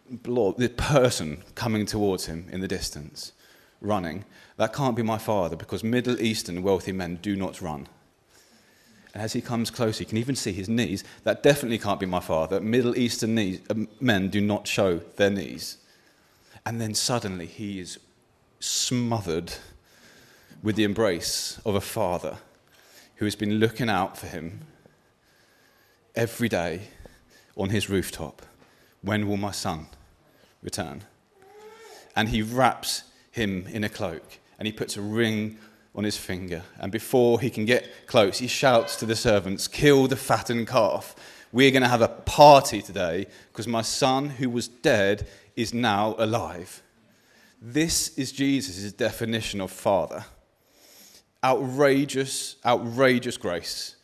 blob, 0.09 0.57
this 0.57 0.71
person 0.77 1.43
coming 1.55 1.85
towards 1.85 2.25
him 2.25 2.47
in 2.51 2.61
the 2.61 2.67
distance, 2.67 3.31
running. 3.81 4.25
That 4.57 4.73
can't 4.73 4.95
be 4.95 5.03
my 5.03 5.17
father 5.17 5.55
because 5.55 5.83
Middle 5.83 6.21
Eastern 6.21 6.63
wealthy 6.63 6.91
men 6.91 7.19
do 7.21 7.35
not 7.35 7.61
run. 7.61 7.87
And 9.13 9.23
as 9.23 9.33
he 9.33 9.41
comes 9.41 9.71
closer, 9.71 10.03
you 10.03 10.07
can 10.07 10.17
even 10.17 10.35
see 10.35 10.51
his 10.51 10.67
knees. 10.67 11.03
That 11.23 11.41
definitely 11.41 11.79
can't 11.79 11.99
be 11.99 12.05
my 12.05 12.19
father. 12.19 12.59
Middle 12.59 12.97
Eastern 12.97 13.35
knees, 13.35 13.61
uh, 13.69 13.75
men 13.99 14.29
do 14.29 14.41
not 14.41 14.67
show 14.67 14.97
their 14.97 15.29
knees. 15.29 15.77
And 16.65 16.81
then 16.81 16.93
suddenly 16.93 17.45
he 17.45 17.79
is 17.79 17.99
smothered 18.59 19.53
with 20.61 20.75
the 20.75 20.83
embrace 20.83 21.61
of 21.65 21.75
a 21.75 21.81
father 21.81 22.37
who 23.15 23.25
has 23.25 23.35
been 23.35 23.53
looking 23.53 23.89
out 23.89 24.17
for 24.17 24.27
him 24.27 24.61
every 26.15 26.49
day 26.49 26.81
on 27.55 27.69
his 27.69 27.89
rooftop. 27.89 28.41
When 29.01 29.27
will 29.27 29.37
my 29.37 29.51
son 29.51 29.87
return? 30.65 31.03
And 32.15 32.29
he 32.29 32.41
wraps 32.41 33.03
him 33.31 33.67
in 33.67 33.83
a 33.83 33.89
cloak 33.89 34.39
and 34.59 34.65
he 34.65 34.73
puts 34.73 34.97
a 34.97 35.01
ring 35.01 35.57
on 35.95 36.03
his 36.03 36.17
finger. 36.17 36.63
And 36.79 36.91
before 36.91 37.39
he 37.39 37.49
can 37.49 37.63
get 37.65 37.89
close, 38.07 38.39
he 38.39 38.47
shouts 38.47 38.97
to 38.97 39.05
the 39.05 39.15
servants, 39.15 39.67
Kill 39.67 40.07
the 40.07 40.17
fattened 40.17 40.67
calf. 40.67 41.15
We're 41.53 41.71
going 41.71 41.83
to 41.83 41.89
have 41.89 42.01
a 42.01 42.09
party 42.09 42.81
today 42.81 43.27
because 43.51 43.67
my 43.67 43.81
son, 43.81 44.29
who 44.29 44.49
was 44.49 44.67
dead, 44.67 45.27
is 45.55 45.73
now 45.73 46.15
alive. 46.17 46.81
This 47.61 48.09
is 48.17 48.33
Jesus' 48.33 48.91
definition 48.91 49.61
of 49.61 49.71
Father 49.71 50.25
outrageous, 51.45 52.55
outrageous 52.65 53.37
grace, 53.37 53.94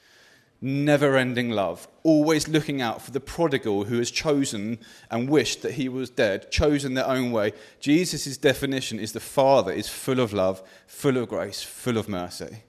never 0.62 1.18
ending 1.18 1.50
love, 1.50 1.88
always 2.04 2.48
looking 2.48 2.82
out 2.82 3.02
for 3.02 3.12
the 3.12 3.20
prodigal 3.20 3.86
who 3.86 3.98
has 3.98 4.12
chosen 4.12 4.78
and 5.10 5.30
wished 5.30 5.64
that 5.64 5.74
he 5.74 5.90
was 5.90 6.10
dead, 6.10 6.52
chosen 6.52 6.94
their 6.94 7.08
own 7.08 7.32
way. 7.32 7.52
Jesus' 7.80 8.38
definition 8.38 9.00
is 9.00 9.12
the 9.12 9.20
Father 9.20 9.72
is 9.72 9.90
full 9.90 10.20
of 10.20 10.34
love, 10.34 10.62
full 10.86 11.18
of 11.18 11.30
grace, 11.30 11.64
full 11.64 11.98
of 11.98 12.08
mercy. 12.08 12.64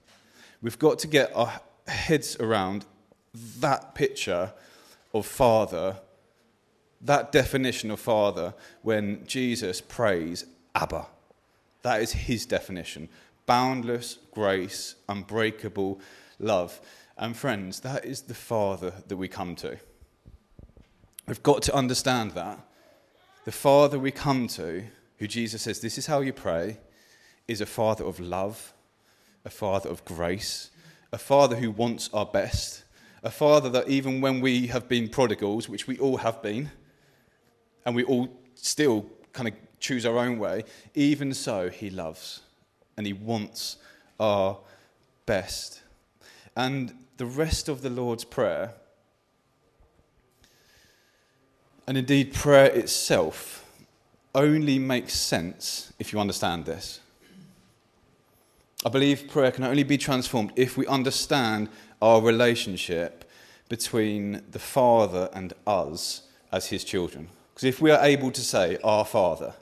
We've 0.61 0.79
got 0.79 0.97
to 0.99 1.07
get 1.07 1.31
our 1.35 1.61
heads 1.87 2.35
around 2.39 2.85
that 3.59 3.93
picture 3.93 4.53
of 5.13 5.25
Father 5.25 5.97
that 7.03 7.31
definition 7.31 7.91
of 7.91 7.99
Father 7.99 8.53
when 8.81 9.25
Jesus 9.27 9.81
prays, 9.81 10.45
Abba. 10.73 11.05
That 11.83 12.01
is 12.01 12.13
his 12.13 12.45
definition 12.45 13.09
boundless 13.45 14.19
grace, 14.31 14.95
unbreakable 15.09 15.99
love. 16.39 16.79
And 17.17 17.37
friends, 17.37 17.81
that 17.81 18.05
is 18.05 18.23
the 18.23 18.33
Father 18.33 18.93
that 19.07 19.17
we 19.17 19.27
come 19.27 19.55
to. 19.57 19.77
We've 21.27 21.43
got 21.43 21.61
to 21.63 21.75
understand 21.75 22.31
that. 22.31 22.59
The 23.45 23.51
Father 23.51 23.99
we 23.99 24.11
come 24.11 24.47
to, 24.49 24.83
who 25.17 25.27
Jesus 25.27 25.61
says, 25.61 25.79
This 25.79 25.97
is 25.97 26.07
how 26.07 26.21
you 26.21 26.33
pray, 26.33 26.79
is 27.47 27.61
a 27.61 27.65
Father 27.65 28.03
of 28.03 28.19
love, 28.19 28.73
a 29.45 29.49
Father 29.49 29.89
of 29.89 30.03
grace, 30.05 30.71
a 31.11 31.17
Father 31.17 31.55
who 31.55 31.69
wants 31.69 32.09
our 32.13 32.25
best, 32.25 32.83
a 33.21 33.29
Father 33.29 33.69
that 33.69 33.87
even 33.87 34.19
when 34.19 34.41
we 34.41 34.67
have 34.67 34.89
been 34.89 35.07
prodigals, 35.07 35.69
which 35.69 35.87
we 35.87 35.97
all 35.99 36.17
have 36.17 36.41
been, 36.41 36.71
and 37.85 37.95
we 37.95 38.03
all 38.03 38.27
still 38.55 39.05
kind 39.33 39.47
of 39.49 39.53
choose 39.79 40.05
our 40.05 40.17
own 40.17 40.39
way, 40.39 40.63
even 40.95 41.33
so, 41.33 41.69
He 41.69 41.89
loves 41.89 42.41
and 42.97 43.05
He 43.05 43.13
wants 43.13 43.77
our 44.19 44.57
best. 45.25 45.82
And 46.55 46.93
the 47.17 47.25
rest 47.25 47.69
of 47.69 47.81
the 47.81 47.89
Lord's 47.89 48.23
Prayer, 48.23 48.73
and 51.87 51.97
indeed 51.97 52.33
prayer 52.33 52.67
itself, 52.67 53.65
only 54.35 54.79
makes 54.79 55.13
sense 55.13 55.93
if 55.99 56.13
you 56.13 56.19
understand 56.19 56.65
this. 56.65 56.99
I 58.85 58.89
believe 58.89 59.29
prayer 59.29 59.51
can 59.51 59.63
only 59.63 59.83
be 59.83 59.97
transformed 59.97 60.51
if 60.55 60.77
we 60.77 60.85
understand 60.87 61.69
our 62.01 62.21
relationship 62.21 63.29
between 63.69 64.41
the 64.51 64.59
Father 64.59 65.29
and 65.33 65.53
us 65.65 66.23
as 66.51 66.67
His 66.67 66.83
children. 66.83 67.29
Because 67.53 67.63
if 67.65 67.81
we 67.81 67.91
are 67.91 68.03
able 68.03 68.31
to 68.31 68.41
say, 68.41 68.77
Our 68.83 69.05
Father, 69.05 69.53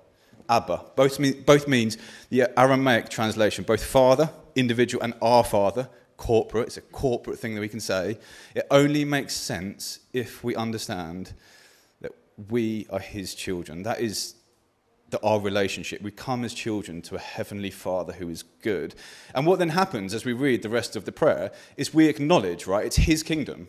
Abba, 0.50 0.81
both, 0.95 1.19
mean, 1.19 1.43
both 1.45 1.67
means 1.67 1.98
the 2.29 2.50
Aramaic 2.57 3.10
translation, 3.10 3.63
both 3.63 3.83
Father 3.83 4.29
individual 4.55 5.03
and 5.03 5.13
our 5.21 5.43
Father, 5.43 5.88
corporate. 6.22 6.68
It's 6.68 6.78
a 6.78 6.82
corporate 6.82 7.40
thing 7.40 7.56
that 7.56 7.62
we 7.62 7.68
can 7.68 7.80
say. 7.80 8.20
It 8.54 8.68
only 8.70 9.04
makes 9.04 9.36
sense 9.36 10.01
if 10.13 10.44
we 10.44 10.56
understand 10.56 11.34
that 12.00 12.12
we 12.48 12.86
are 12.92 13.00
His 13.00 13.34
children. 13.34 13.82
That 13.82 14.00
is 14.00 14.36
the, 15.10 15.20
our 15.24 15.40
relationship. 15.40 16.00
We 16.04 16.12
come 16.12 16.46
as 16.46 16.54
children 16.54 17.01
to 17.04 17.16
a 17.16 17.20
heavenly 17.20 17.72
Father 17.72 18.13
who 18.13 18.30
is 18.30 18.44
good. 18.62 18.94
And 19.34 19.48
what 19.48 19.58
then 19.58 19.70
happens 19.70 20.13
as 20.13 20.24
we 20.24 20.34
read 20.34 20.62
the 20.62 20.70
rest 20.70 20.96
of 20.96 21.06
the 21.06 21.12
prayer 21.12 21.51
is 21.75 21.92
we 21.92 22.06
acknowledge, 22.06 22.68
right, 22.68 22.86
it's 22.86 22.98
His 22.98 23.24
kingdom. 23.24 23.68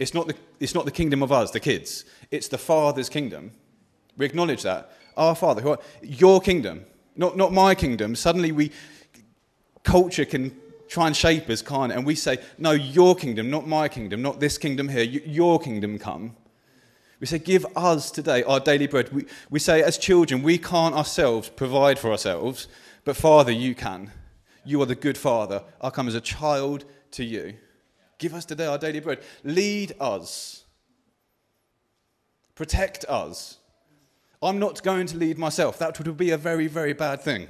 It's 0.00 0.12
not 0.12 0.26
the, 0.26 0.34
it's 0.58 0.74
not 0.74 0.86
the 0.86 0.90
kingdom 0.90 1.22
of 1.22 1.30
us, 1.30 1.52
the 1.52 1.60
kids. 1.60 2.04
It's 2.32 2.48
the 2.48 2.58
Father's 2.58 3.08
kingdom. 3.08 3.52
We 4.16 4.26
acknowledge 4.26 4.64
that. 4.64 4.90
Our 5.16 5.36
Father, 5.36 5.68
are, 5.68 5.78
your 6.02 6.40
kingdom, 6.40 6.84
not, 7.14 7.36
not 7.36 7.52
my 7.52 7.76
kingdom. 7.76 8.16
Suddenly 8.16 8.50
we, 8.50 8.72
culture 9.84 10.24
can 10.24 10.50
try 10.90 11.06
and 11.06 11.16
shape 11.16 11.48
us, 11.48 11.62
can't 11.62 11.92
it? 11.92 11.96
And 11.96 12.04
we 12.04 12.16
say, 12.16 12.38
no, 12.58 12.72
your 12.72 13.14
kingdom, 13.14 13.48
not 13.48 13.66
my 13.66 13.88
kingdom, 13.88 14.20
not 14.20 14.40
this 14.40 14.58
kingdom 14.58 14.88
here, 14.88 15.04
your 15.04 15.60
kingdom 15.60 15.98
come. 15.98 16.36
We 17.20 17.26
say, 17.26 17.38
give 17.38 17.64
us 17.76 18.10
today 18.10 18.42
our 18.42 18.58
daily 18.58 18.88
bread. 18.88 19.12
We, 19.12 19.26
we 19.50 19.60
say, 19.60 19.82
as 19.82 19.96
children, 19.96 20.42
we 20.42 20.58
can't 20.58 20.94
ourselves 20.94 21.48
provide 21.48 21.98
for 21.98 22.10
ourselves, 22.10 22.66
but 23.04 23.16
Father, 23.16 23.52
you 23.52 23.74
can. 23.74 24.10
You 24.64 24.82
are 24.82 24.86
the 24.86 24.96
good 24.96 25.16
Father. 25.16 25.62
I 25.80 25.90
come 25.90 26.08
as 26.08 26.14
a 26.16 26.20
child 26.20 26.84
to 27.12 27.24
you. 27.24 27.54
Give 28.18 28.34
us 28.34 28.44
today 28.44 28.66
our 28.66 28.78
daily 28.78 29.00
bread. 29.00 29.20
Lead 29.44 29.92
us. 30.00 30.64
Protect 32.56 33.04
us. 33.04 33.58
I'm 34.42 34.58
not 34.58 34.82
going 34.82 35.06
to 35.06 35.16
lead 35.16 35.38
myself. 35.38 35.78
That 35.78 35.98
would 35.98 36.16
be 36.16 36.30
a 36.30 36.36
very, 36.36 36.66
very 36.66 36.94
bad 36.94 37.20
thing. 37.22 37.46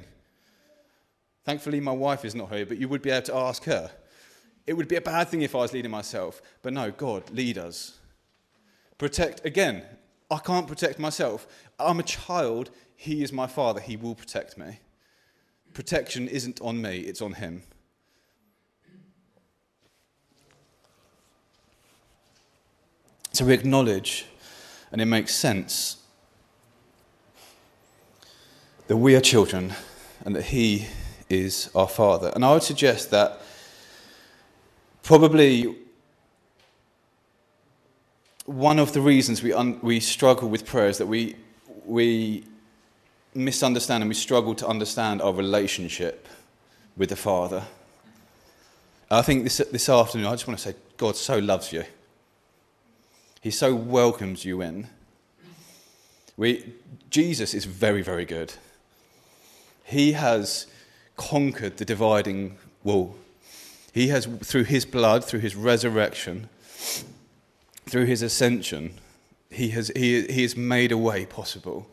Thankfully, 1.45 1.81
my 1.81 1.93
wife 1.93 2.25
is 2.25 2.35
not 2.35 2.53
here, 2.53 2.67
but 2.67 2.79
you 2.79 2.89
would 2.89 3.03
be 3.03 3.11
able 3.11 3.27
to 3.27 3.37
ask 3.37 3.65
her. 3.65 3.91
It 4.67 4.75
would 4.75 4.89
be 4.89 4.97
a 4.97 5.01
bad 5.01 5.29
thing 5.29 5.43
if 5.43 5.55
I 5.55 5.59
was 5.59 5.73
leading 5.73 5.91
myself. 5.91 6.43
But 6.63 6.73
no, 6.73 6.91
God, 6.91 7.31
lead 7.31 7.59
us. 7.59 7.99
Protect, 8.99 9.45
again, 9.45 9.83
I 10.31 10.39
can't 10.39 10.69
protect 10.69 10.99
myself. 10.99 11.47
I'm 11.79 11.99
a 11.99 12.05
child. 12.05 12.71
He 12.95 13.23
is 13.23 13.33
my 13.33 13.47
father. 13.47 13.81
He 13.81 13.97
will 13.97 14.15
protect 14.15 14.59
me. 14.59 14.79
Protection 15.73 16.29
isn't 16.29 16.61
on 16.61 16.83
me, 16.83 16.99
it's 16.99 17.23
on 17.23 17.33
him. 17.33 17.63
So 23.33 23.45
we 23.45 23.55
acknowledge, 23.55 24.27
and 24.91 25.01
it 25.01 25.07
makes 25.07 25.35
sense, 25.35 25.97
that 28.89 28.97
we 28.97 29.15
are 29.15 29.21
children 29.21 29.73
and 30.25 30.35
that 30.35 30.47
He 30.47 30.87
is 31.31 31.71
our 31.75 31.89
Father. 31.89 32.33
And 32.35 32.45
I 32.45 32.53
would 32.53 32.63
suggest 32.63 33.11
that 33.13 33.41
probably 35.03 35.77
one 38.45 38.79
of 38.79 38.93
the 38.93 39.01
reasons 39.01 39.43
we, 39.43 39.53
un- 39.53 39.79
we 39.81 40.01
struggle 40.01 40.49
with 40.49 40.67
prayer 40.67 40.89
is 40.89 40.99
that 40.99 41.07
we, 41.07 41.37
we 41.87 42.45
misunderstand 43.33 44.03
and 44.03 44.09
we 44.09 44.15
struggle 44.15 44.55
to 44.57 44.67
understand 44.67 45.23
our 45.23 45.33
relationship 45.33 46.27
with 46.97 47.11
the 47.11 47.17
Father. 47.17 47.63
I 49.11 49.23
think 49.23 49.45
this, 49.45 49.59
this 49.71 49.89
afternoon, 49.89 50.27
I 50.27 50.33
just 50.33 50.47
want 50.47 50.59
to 50.59 50.69
say, 50.71 50.75
God 50.97 51.17
so 51.17 51.39
loves 51.39 51.73
you. 51.73 51.85
He 53.41 53.51
so 53.51 53.75
welcomes 53.75 54.45
you 54.45 54.61
in. 54.61 54.89
We, 56.37 56.75
Jesus 57.09 57.55
is 57.55 57.65
very, 57.65 58.03
very 58.03 58.25
good. 58.25 58.53
He 59.85 60.13
has 60.13 60.67
conquered 61.17 61.77
the 61.77 61.85
dividing 61.85 62.57
wall. 62.83 63.17
He 63.93 64.09
has, 64.09 64.27
through 64.27 64.65
his 64.65 64.85
blood, 64.85 65.25
through 65.25 65.41
his 65.41 65.57
resurrection, 65.57 66.49
through 67.89 68.05
his 68.05 68.23
ascension, 68.23 68.95
he 69.51 69.71
has, 69.71 69.91
he, 69.97 70.23
he 70.27 70.43
has 70.43 70.57
made 70.57 70.93
a 70.93 70.99
way 70.99 71.27
possible. 71.27 71.89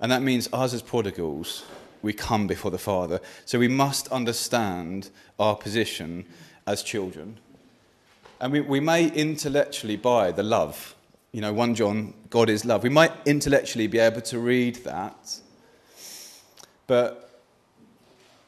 And 0.00 0.10
that 0.12 0.22
means 0.22 0.48
us 0.52 0.72
as 0.72 0.82
prodigals, 0.82 1.64
we 2.02 2.12
come 2.12 2.46
before 2.46 2.70
the 2.70 2.78
Father. 2.78 3.20
So 3.44 3.58
we 3.58 3.68
must 3.68 4.08
understand 4.08 5.10
our 5.38 5.56
position 5.56 6.24
as 6.66 6.82
children. 6.82 7.38
And 8.40 8.52
we, 8.52 8.60
we 8.60 8.80
may 8.80 9.08
intellectually 9.08 9.96
buy 9.96 10.32
the 10.32 10.42
love. 10.42 10.94
You 11.32 11.40
know, 11.40 11.52
1 11.52 11.74
John, 11.76 12.14
God 12.30 12.50
is 12.50 12.64
love. 12.64 12.82
We 12.82 12.88
might 12.88 13.12
intellectually 13.24 13.86
be 13.86 13.98
able 13.98 14.20
to 14.22 14.38
read 14.38 14.76
that. 14.84 15.40
But 16.86 17.31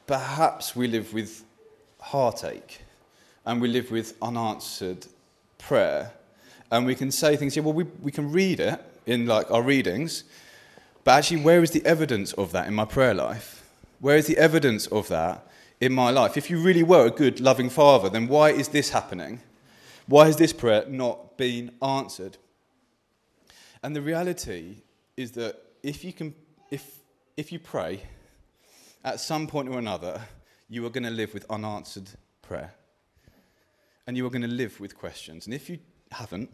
perhaps 0.06 0.76
we 0.76 0.86
live 0.86 1.12
with 1.12 1.44
heartache 2.00 2.80
and 3.46 3.60
we 3.60 3.68
live 3.68 3.90
with 3.90 4.16
unanswered 4.20 5.06
prayer. 5.58 6.12
And 6.70 6.86
we 6.86 6.94
can 6.94 7.10
say 7.10 7.36
things, 7.36 7.56
yeah, 7.56 7.62
well, 7.62 7.74
we, 7.74 7.84
we 8.02 8.10
can 8.10 8.32
read 8.32 8.60
it 8.60 8.80
in 9.06 9.26
like 9.26 9.50
our 9.50 9.62
readings, 9.62 10.24
but 11.04 11.18
actually, 11.18 11.42
where 11.42 11.62
is 11.62 11.70
the 11.70 11.84
evidence 11.84 12.32
of 12.32 12.52
that 12.52 12.66
in 12.66 12.74
my 12.74 12.86
prayer 12.86 13.12
life? 13.12 13.68
Where 14.00 14.16
is 14.16 14.26
the 14.26 14.38
evidence 14.38 14.86
of 14.86 15.08
that 15.08 15.46
in 15.80 15.92
my 15.92 16.10
life? 16.10 16.36
If 16.36 16.48
you 16.48 16.58
really 16.58 16.82
were 16.82 17.06
a 17.06 17.10
good, 17.10 17.40
loving 17.40 17.68
father, 17.68 18.08
then 18.08 18.26
why 18.26 18.50
is 18.50 18.68
this 18.68 18.90
happening? 18.90 19.40
Why 20.06 20.26
has 20.26 20.36
this 20.36 20.52
prayer 20.52 20.84
not 20.88 21.36
been 21.36 21.72
answered? 21.82 22.38
And 23.82 23.94
the 23.94 24.00
reality 24.00 24.76
is 25.16 25.32
that 25.32 25.60
if 25.82 26.04
you, 26.04 26.12
can, 26.14 26.34
if, 26.70 27.00
if 27.36 27.52
you 27.52 27.58
pray, 27.58 28.00
at 29.04 29.20
some 29.20 29.46
point 29.46 29.68
or 29.68 29.78
another, 29.78 30.20
you 30.68 30.84
are 30.86 30.90
going 30.90 31.04
to 31.04 31.10
live 31.10 31.34
with 31.34 31.44
unanswered 31.50 32.08
prayer. 32.42 32.72
And 34.06 34.16
you 34.16 34.26
are 34.26 34.30
going 34.30 34.42
to 34.42 34.48
live 34.48 34.80
with 34.80 34.96
questions. 34.96 35.46
And 35.46 35.54
if 35.54 35.68
you 35.68 35.78
haven't, 36.10 36.50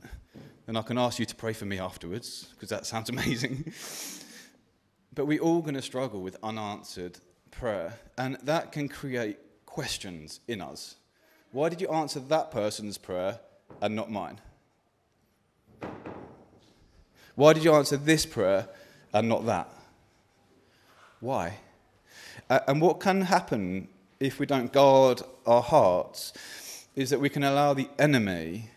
then 0.66 0.76
I 0.76 0.82
can 0.82 0.98
ask 0.98 1.18
you 1.18 1.26
to 1.26 1.34
pray 1.34 1.52
for 1.52 1.64
me 1.64 1.78
afterwards, 1.78 2.48
because 2.54 2.68
that 2.68 2.86
sounds 2.86 3.08
amazing. 3.08 3.72
but 5.14 5.26
we're 5.26 5.40
all 5.40 5.60
going 5.60 5.74
to 5.74 5.82
struggle 5.82 6.20
with 6.20 6.36
unanswered 6.42 7.18
prayer. 7.50 7.98
And 8.18 8.36
that 8.42 8.72
can 8.72 8.88
create 8.88 9.38
questions 9.64 10.40
in 10.48 10.60
us. 10.60 10.96
Why 11.52 11.68
did 11.68 11.80
you 11.80 11.88
answer 11.88 12.20
that 12.20 12.50
person's 12.50 12.98
prayer 12.98 13.40
and 13.80 13.94
not 13.94 14.10
mine? 14.10 14.40
Why 17.34 17.52
did 17.52 17.64
you 17.64 17.72
answer 17.72 17.96
this 17.96 18.26
prayer 18.26 18.68
and 19.12 19.28
not 19.28 19.46
that? 19.46 19.72
Why? 21.20 21.58
Uh, 22.50 22.58
and 22.66 22.82
what 22.82 22.98
can 22.98 23.22
happen 23.22 23.86
if 24.18 24.40
we 24.40 24.44
don't 24.44 24.72
guard 24.72 25.22
our 25.46 25.62
hearts 25.62 26.32
is 26.96 27.08
that 27.08 27.20
we 27.20 27.28
can 27.28 27.44
allow 27.44 27.72
the 27.72 27.88
enemy 27.98 28.68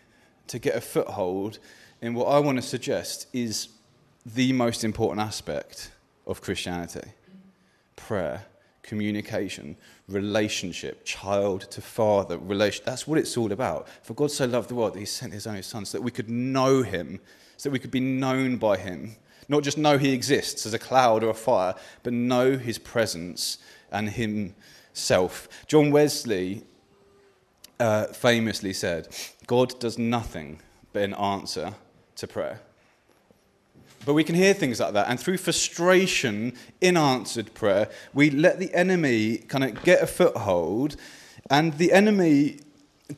to 0.46 0.60
get 0.60 0.76
a 0.76 0.80
foothold 0.80 1.58
in 2.00 2.14
what 2.14 2.26
I 2.26 2.38
want 2.38 2.56
to 2.56 2.62
suggest 2.62 3.26
is 3.32 3.68
the 4.24 4.52
most 4.52 4.84
important 4.84 5.26
aspect 5.26 5.90
of 6.26 6.40
Christianity 6.40 7.10
prayer 7.96 8.46
communication, 8.82 9.76
relationship, 10.08 11.04
child 11.06 11.62
to 11.70 11.80
father, 11.80 12.36
relation. 12.36 12.82
That's 12.84 13.08
what 13.08 13.18
it's 13.18 13.36
all 13.36 13.50
about. 13.50 13.88
For 14.02 14.12
God 14.12 14.30
so 14.30 14.44
loved 14.44 14.68
the 14.68 14.74
world 14.74 14.92
that 14.94 15.00
he 15.00 15.06
sent 15.06 15.32
his 15.32 15.46
only 15.46 15.62
son 15.62 15.86
so 15.86 15.96
that 15.96 16.02
we 16.02 16.10
could 16.10 16.28
know 16.28 16.82
him, 16.82 17.18
so 17.56 17.68
that 17.68 17.72
we 17.72 17.78
could 17.78 17.90
be 17.90 18.00
known 18.00 18.58
by 18.58 18.76
him. 18.76 19.16
Not 19.48 19.62
just 19.62 19.78
know 19.78 19.98
he 19.98 20.12
exists 20.12 20.66
as 20.66 20.74
a 20.74 20.78
cloud 20.78 21.22
or 21.22 21.30
a 21.30 21.34
fire, 21.34 21.74
but 22.02 22.12
know 22.12 22.56
his 22.56 22.78
presence 22.78 23.58
and 23.90 24.10
himself. 24.10 25.48
John 25.66 25.90
Wesley 25.90 26.64
uh, 27.80 28.06
famously 28.06 28.72
said, 28.72 29.08
God 29.46 29.78
does 29.80 29.98
nothing 29.98 30.60
but 30.92 31.02
an 31.02 31.14
answer 31.14 31.74
to 32.16 32.26
prayer. 32.26 32.60
But 34.04 34.14
we 34.14 34.24
can 34.24 34.34
hear 34.34 34.52
things 34.52 34.80
like 34.80 34.92
that. 34.92 35.08
And 35.08 35.18
through 35.18 35.38
frustration 35.38 36.54
in 36.80 36.96
answered 36.96 37.54
prayer, 37.54 37.88
we 38.12 38.30
let 38.30 38.58
the 38.58 38.72
enemy 38.74 39.38
kind 39.38 39.64
of 39.64 39.82
get 39.82 40.02
a 40.02 40.06
foothold. 40.06 40.96
And 41.50 41.74
the 41.78 41.92
enemy 41.92 42.60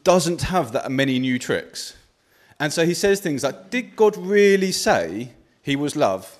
doesn't 0.04 0.42
have 0.42 0.72
that 0.72 0.90
many 0.90 1.18
new 1.18 1.38
tricks. 1.38 1.94
And 2.58 2.72
so 2.72 2.86
he 2.86 2.94
says 2.94 3.20
things 3.20 3.42
like 3.42 3.70
Did 3.70 3.96
God 3.96 4.16
really 4.16 4.72
say 4.72 5.32
he 5.66 5.74
was 5.74 5.96
love? 5.96 6.38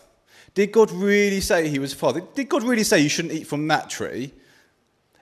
Did 0.55 0.71
God 0.71 0.93
really 0.93 1.41
say 1.41 1.69
he 1.69 1.81
was 1.81 1.93
father? 1.93 2.23
Did 2.37 2.49
God 2.49 2.63
really 2.63 2.85
say 2.85 3.01
you 3.01 3.09
shouldn't 3.09 3.35
eat 3.35 3.49
from 3.49 3.67
that 3.67 3.91
tree? 3.91 4.33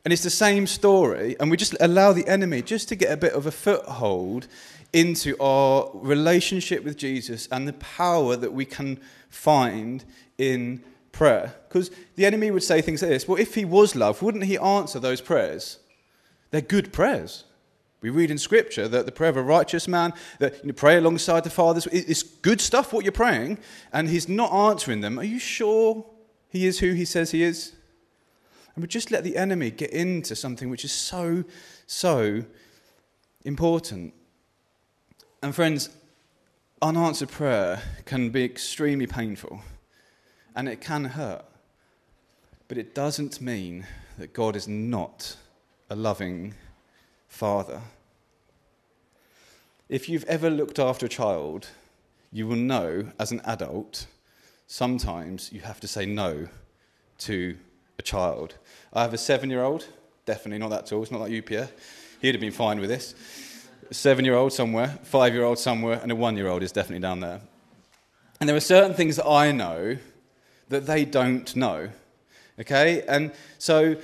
And 0.04 0.12
it's 0.12 0.22
the 0.22 0.28
same 0.28 0.66
story. 0.66 1.36
And 1.40 1.50
we 1.50 1.56
just 1.56 1.74
allow 1.80 2.12
the 2.12 2.28
enemy 2.28 2.60
just 2.60 2.90
to 2.90 2.96
get 2.96 3.10
a 3.10 3.16
bit 3.16 3.32
of 3.32 3.46
a 3.46 3.50
foothold 3.50 4.46
into 4.92 5.34
our 5.40 5.90
relationship 5.94 6.84
with 6.84 6.98
Jesus 6.98 7.48
and 7.50 7.66
the 7.66 7.72
power 7.72 8.36
that 8.36 8.52
we 8.52 8.66
can 8.66 9.00
find 9.30 10.04
in 10.36 10.84
prayer. 11.10 11.54
Because 11.66 11.90
the 12.16 12.26
enemy 12.26 12.50
would 12.50 12.62
say 12.62 12.82
things 12.82 13.00
like 13.00 13.10
this 13.10 13.26
well, 13.26 13.40
if 13.40 13.54
he 13.54 13.64
was 13.64 13.96
love, 13.96 14.20
wouldn't 14.20 14.44
he 14.44 14.58
answer 14.58 15.00
those 15.00 15.22
prayers? 15.22 15.78
They're 16.50 16.60
good 16.60 16.92
prayers. 16.92 17.44
We 18.04 18.10
read 18.10 18.30
in 18.30 18.36
Scripture 18.36 18.86
that 18.86 19.06
the 19.06 19.12
prayer 19.12 19.30
of 19.30 19.38
a 19.38 19.42
righteous 19.42 19.88
man, 19.88 20.12
that 20.38 20.62
you 20.62 20.74
pray 20.74 20.98
alongside 20.98 21.42
the 21.42 21.48
Father's, 21.48 21.86
it's 21.86 22.22
good 22.22 22.60
stuff 22.60 22.92
what 22.92 23.02
you're 23.02 23.12
praying, 23.12 23.56
and 23.94 24.10
he's 24.10 24.28
not 24.28 24.52
answering 24.52 25.00
them. 25.00 25.18
Are 25.18 25.24
you 25.24 25.38
sure 25.38 26.04
he 26.50 26.66
is 26.66 26.80
who 26.80 26.92
he 26.92 27.06
says 27.06 27.30
he 27.30 27.42
is? 27.42 27.72
And 28.74 28.82
we 28.82 28.88
just 28.88 29.10
let 29.10 29.24
the 29.24 29.38
enemy 29.38 29.70
get 29.70 29.88
into 29.88 30.36
something 30.36 30.68
which 30.68 30.84
is 30.84 30.92
so, 30.92 31.44
so 31.86 32.44
important. 33.42 34.12
And 35.42 35.54
friends, 35.54 35.88
unanswered 36.82 37.30
prayer 37.30 37.80
can 38.04 38.28
be 38.28 38.44
extremely 38.44 39.06
painful 39.06 39.62
and 40.54 40.68
it 40.68 40.82
can 40.82 41.06
hurt. 41.06 41.46
But 42.68 42.76
it 42.76 42.94
doesn't 42.94 43.40
mean 43.40 43.86
that 44.18 44.34
God 44.34 44.56
is 44.56 44.68
not 44.68 45.36
a 45.88 45.96
loving 45.96 46.52
father. 47.28 47.80
If 49.88 50.08
you've 50.08 50.24
ever 50.24 50.48
looked 50.48 50.78
after 50.78 51.04
a 51.04 51.10
child, 51.10 51.68
you 52.32 52.46
will 52.46 52.56
know 52.56 53.12
as 53.18 53.32
an 53.32 53.42
adult, 53.44 54.06
sometimes 54.66 55.52
you 55.52 55.60
have 55.60 55.78
to 55.80 55.86
say 55.86 56.06
no 56.06 56.48
to 57.18 57.58
a 57.98 58.02
child. 58.02 58.54
I 58.94 59.02
have 59.02 59.12
a 59.12 59.18
seven 59.18 59.50
year 59.50 59.62
old, 59.62 59.86
definitely 60.24 60.58
not 60.58 60.70
that 60.70 60.86
tall, 60.86 61.02
it's 61.02 61.12
not 61.12 61.20
like 61.20 61.32
you, 61.32 61.42
Pierre. 61.42 61.68
He'd 62.22 62.34
have 62.34 62.40
been 62.40 62.50
fine 62.50 62.80
with 62.80 62.88
this. 62.88 63.14
Seven 63.90 64.24
year 64.24 64.34
old 64.34 64.54
somewhere, 64.54 64.98
five 65.02 65.34
year 65.34 65.44
old 65.44 65.58
somewhere, 65.58 66.00
and 66.02 66.10
a 66.10 66.16
one 66.16 66.38
year 66.38 66.48
old 66.48 66.62
is 66.62 66.72
definitely 66.72 67.02
down 67.02 67.20
there. 67.20 67.42
And 68.40 68.48
there 68.48 68.56
are 68.56 68.60
certain 68.60 68.94
things 68.94 69.16
that 69.16 69.28
I 69.28 69.52
know 69.52 69.98
that 70.70 70.86
they 70.86 71.04
don't 71.04 71.54
know. 71.54 71.90
Okay? 72.58 73.02
And 73.06 73.32
so 73.58 73.96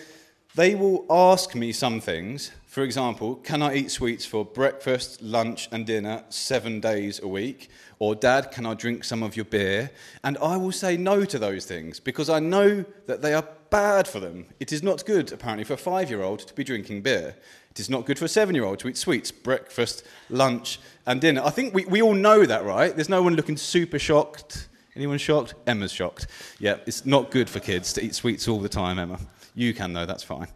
they 0.55 0.75
will 0.75 1.07
ask 1.09 1.55
me 1.55 1.73
some 1.73 2.01
things. 2.01 2.51
For 2.67 2.83
example, 2.83 3.37
can 3.37 3.63
I 3.63 3.75
eat 3.75 3.91
sweets 3.91 4.25
for 4.25 4.45
breakfast, 4.45 5.23
lunch, 5.23 5.69
and 5.73 5.87
dinner 5.87 6.25
seven 6.29 6.81
days 6.81 7.21
a 7.21 7.29
week? 7.29 7.71
Or, 7.99 8.15
Dad, 8.15 8.51
can 8.51 8.65
I 8.65 8.75
drink 8.75 9.05
some 9.05 9.23
of 9.23 9.37
your 9.37 9.45
beer? 9.45 9.91
And 10.25 10.39
I 10.39 10.57
will 10.57 10.73
say 10.73 10.97
no 10.97 11.25
to 11.25 11.39
those 11.39 11.67
things 11.67 12.01
because 12.01 12.31
I 12.31 12.41
know 12.41 12.85
that 13.07 13.23
they 13.23 13.35
are 13.35 13.47
bad 13.71 14.09
for 14.09 14.21
them. 14.21 14.47
It 14.59 14.73
is 14.73 14.83
not 14.83 15.05
good, 15.05 15.33
apparently, 15.33 15.65
for 15.65 15.75
a 15.75 15.79
five 15.79 16.11
year 16.11 16.23
old 16.23 16.41
to 16.41 16.55
be 16.55 16.65
drinking 16.65 17.03
beer. 17.03 17.37
It 17.71 17.79
is 17.79 17.91
not 17.91 18.05
good 18.05 18.19
for 18.19 18.25
a 18.25 18.29
seven 18.29 18.55
year 18.55 18.65
old 18.65 18.81
to 18.81 18.89
eat 18.89 18.97
sweets, 18.97 19.31
breakfast, 19.31 20.05
lunch, 20.29 20.81
and 21.07 21.21
dinner. 21.21 21.43
I 21.45 21.51
think 21.51 21.75
we, 21.75 21.85
we 21.85 22.03
all 22.03 22.15
know 22.15 22.45
that, 22.45 22.65
right? 22.65 22.95
There's 22.95 23.09
no 23.09 23.23
one 23.23 23.37
looking 23.37 23.57
super 23.57 23.99
shocked. 23.99 24.69
Anyone 24.97 25.19
shocked? 25.19 25.55
Emma's 25.67 25.93
shocked. 25.93 26.27
Yeah, 26.59 26.79
it's 26.87 27.07
not 27.07 27.31
good 27.31 27.49
for 27.49 27.61
kids 27.61 27.93
to 27.93 28.05
eat 28.05 28.15
sweets 28.15 28.49
all 28.49 28.59
the 28.59 28.69
time, 28.69 28.99
Emma. 28.99 29.21
You 29.55 29.75
can, 29.75 29.93
though, 29.93 30.07
that's 30.07 30.23
fine. 30.23 30.49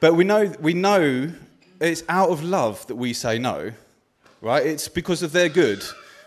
But 0.00 0.14
we 0.14 0.24
know, 0.24 0.52
we 0.60 0.74
know 0.74 1.30
it's 1.80 2.02
out 2.08 2.30
of 2.30 2.42
love 2.42 2.86
that 2.86 2.96
we 2.96 3.12
say 3.12 3.38
no, 3.38 3.72
right? 4.40 4.64
It's 4.64 4.88
because 4.88 5.22
of 5.22 5.32
their 5.32 5.48
good 5.48 5.84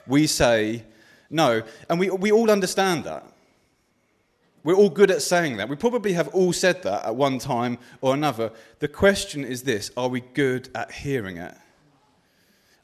we 0.07 0.27
say 0.27 0.83
no. 1.29 1.63
And 1.89 1.99
we, 1.99 2.09
we 2.09 2.31
all 2.31 2.51
understand 2.51 3.03
that. 3.05 3.25
We're 4.63 4.75
all 4.75 4.89
good 4.89 5.09
at 5.09 5.23
saying 5.23 5.57
that. 5.57 5.69
We 5.69 5.75
probably 5.75 6.13
have 6.13 6.27
all 6.29 6.53
said 6.53 6.83
that 6.83 7.05
at 7.05 7.15
one 7.15 7.39
time 7.39 7.79
or 7.99 8.13
another. 8.13 8.51
The 8.79 8.87
question 8.87 9.43
is 9.43 9.63
this 9.63 9.89
are 9.97 10.07
we 10.07 10.21
good 10.21 10.69
at 10.75 10.91
hearing 10.91 11.37
it? 11.37 11.55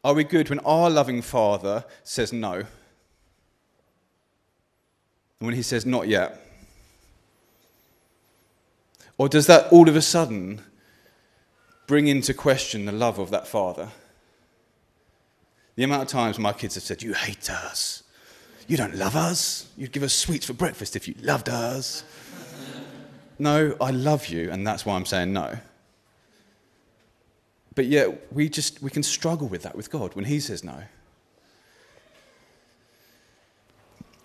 Are 0.04 0.14
we 0.14 0.24
good 0.24 0.50
when 0.50 0.60
our 0.60 0.90
loving 0.90 1.22
Father 1.22 1.86
says 2.04 2.34
no? 2.34 2.54
And 2.54 2.66
when 5.46 5.54
he 5.54 5.62
says 5.62 5.86
not 5.86 6.08
yet? 6.08 6.47
Or 9.17 9.27
does 9.27 9.47
that 9.47 9.71
all 9.71 9.89
of 9.89 9.95
a 9.95 10.01
sudden 10.01 10.62
bring 11.88 12.08
into 12.08 12.34
question 12.34 12.86
the 12.86 12.91
love 12.91 13.19
of 13.19 13.32
that 13.32 13.47
Father? 13.47 13.89
The 15.75 15.84
amount 15.84 16.03
of 16.03 16.08
times 16.08 16.38
my 16.39 16.53
kids 16.53 16.75
have 16.75 16.84
said, 16.84 17.01
You 17.01 17.13
hate 17.13 17.49
us. 17.49 18.03
You 18.67 18.77
don't 18.77 18.95
love 18.95 19.15
us. 19.15 19.69
You'd 19.77 19.91
give 19.91 20.03
us 20.03 20.13
sweets 20.13 20.45
for 20.45 20.53
breakfast 20.53 20.95
if 20.95 21.08
you 21.08 21.15
loved 21.21 21.49
us. 21.49 22.03
no, 23.39 23.75
I 23.80 23.91
love 23.91 24.27
you, 24.27 24.51
and 24.51 24.67
that's 24.67 24.86
why 24.86 24.95
I'm 24.95 25.06
saying 25.06 25.32
no. 25.32 25.58
But 27.75 27.86
yet, 27.86 28.34
we 28.34 28.49
just 28.49 28.82
we 28.82 28.89
can 28.89 29.03
struggle 29.03 29.47
with 29.47 29.62
that 29.63 29.75
with 29.75 29.89
God 29.91 30.15
when 30.15 30.25
He 30.25 30.39
says 30.39 30.63
no. 30.63 30.82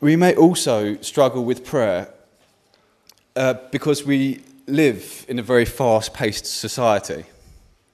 We 0.00 0.16
may 0.16 0.34
also 0.34 0.96
struggle 1.02 1.44
with 1.44 1.64
prayer 1.64 2.12
uh, 3.36 3.54
because 3.70 4.04
we 4.04 4.42
live 4.66 5.24
in 5.28 5.38
a 5.38 5.42
very 5.42 5.64
fast 5.64 6.14
paced 6.14 6.46
society. 6.46 7.24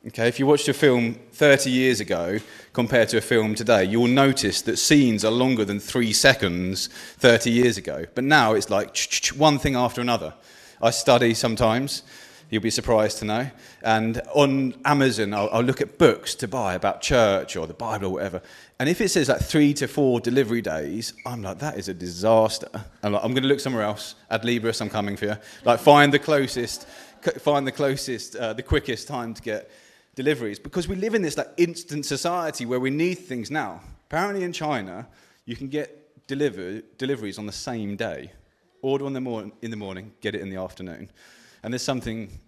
Okay, 0.07 0.29
if 0.29 0.39
you 0.39 0.47
watched 0.47 0.69
a 0.69 0.75
film 0.75 1.15
30 1.33 1.71
years 1.71 2.01
ago 2.01 2.39
compared 2.73 3.09
to 3.11 3.19
a 3.19 3.21
film 3.21 3.55
today, 3.55 3.85
you 3.85 4.01
will 4.01 4.07
notice 4.07 4.63
that 4.63 4.77
scenes 4.77 5.25
are 5.25 5.31
longer 5.31 5.65
than 5.65 5.81
three 5.81 6.13
seconds 6.13 6.89
30 7.19 7.51
years 7.51 7.77
ago. 7.77 8.07
But 8.15 8.25
now 8.25 8.55
it's 8.55 8.71
like 8.71 8.97
one 9.37 9.59
thing 9.59 9.75
after 9.75 10.01
another. 10.01 10.35
I 10.81 10.91
study 10.91 11.35
sometimes, 11.35 12.03
you'll 12.51 12.63
be 12.63 12.71
surprised 12.71 13.19
to 13.19 13.25
know. 13.25 13.51
And 13.83 14.21
on 14.35 14.75
Amazon, 14.85 15.35
I'll, 15.35 15.49
I'll, 15.53 15.63
look 15.63 15.81
at 15.81 15.99
books 15.99 16.35
to 16.37 16.49
buy 16.49 16.75
about 16.75 17.03
church 17.03 17.57
or 17.57 17.67
the 17.67 17.75
Bible 17.75 18.07
or 18.07 18.11
whatever. 18.15 18.43
And 18.79 18.89
if 18.89 19.01
it 19.01 19.11
says 19.11 19.29
like 19.29 19.41
three 19.41 19.75
to 19.75 19.89
four 19.89 20.21
delivery 20.21 20.63
days, 20.63 21.13
I'm 21.27 21.43
like, 21.43 21.59
that 21.59 21.77
is 21.77 21.89
a 21.89 21.95
disaster. 21.95 22.69
I'm, 23.03 23.13
like, 23.13 23.25
I'm 23.25 23.33
going 23.33 23.43
to 23.43 23.49
look 23.49 23.61
somewhere 23.61 23.83
else. 23.83 24.15
Adlibris, 24.31 24.81
I'm 24.81 24.91
coming 24.91 25.17
for 25.17 25.27
you. 25.27 25.37
Like, 25.65 25.81
find 25.81 26.13
the 26.13 26.19
closest, 26.19 26.87
find 27.39 27.67
the 27.67 27.73
closest, 27.73 28.37
uh, 28.37 28.53
the 28.53 28.63
quickest 28.63 29.09
time 29.09 29.35
to 29.35 29.43
get 29.43 29.71
deliveries 30.15 30.59
because 30.59 30.89
we 30.89 30.97
live 30.97 31.15
in 31.15 31.23
this 31.23 31.37
like 31.37 31.49
instant 31.59 32.05
society 32.05 32.67
where 32.67 32.81
we 32.81 32.91
need 32.91 33.17
things 33.17 33.51
now. 33.51 33.81
Apparently, 34.09 34.43
in 34.43 34.53
China, 34.53 35.07
you 35.45 35.55
can 35.55 35.69
get 35.69 36.27
deliver, 36.27 36.81
deliveries 36.97 37.39
on 37.39 37.47
the 37.47 37.53
same 37.53 37.95
day. 37.95 38.33
Order 38.81 39.07
in 39.07 39.13
the, 39.13 39.21
mor- 39.21 39.51
in 39.61 39.71
the 39.71 39.77
morning, 39.77 40.13
get 40.21 40.35
it 40.35 40.41
in 40.41 40.51
the 40.51 40.57
afternoon. 40.57 41.11
And 41.63 41.73
there's 41.73 41.83
something 41.83 42.39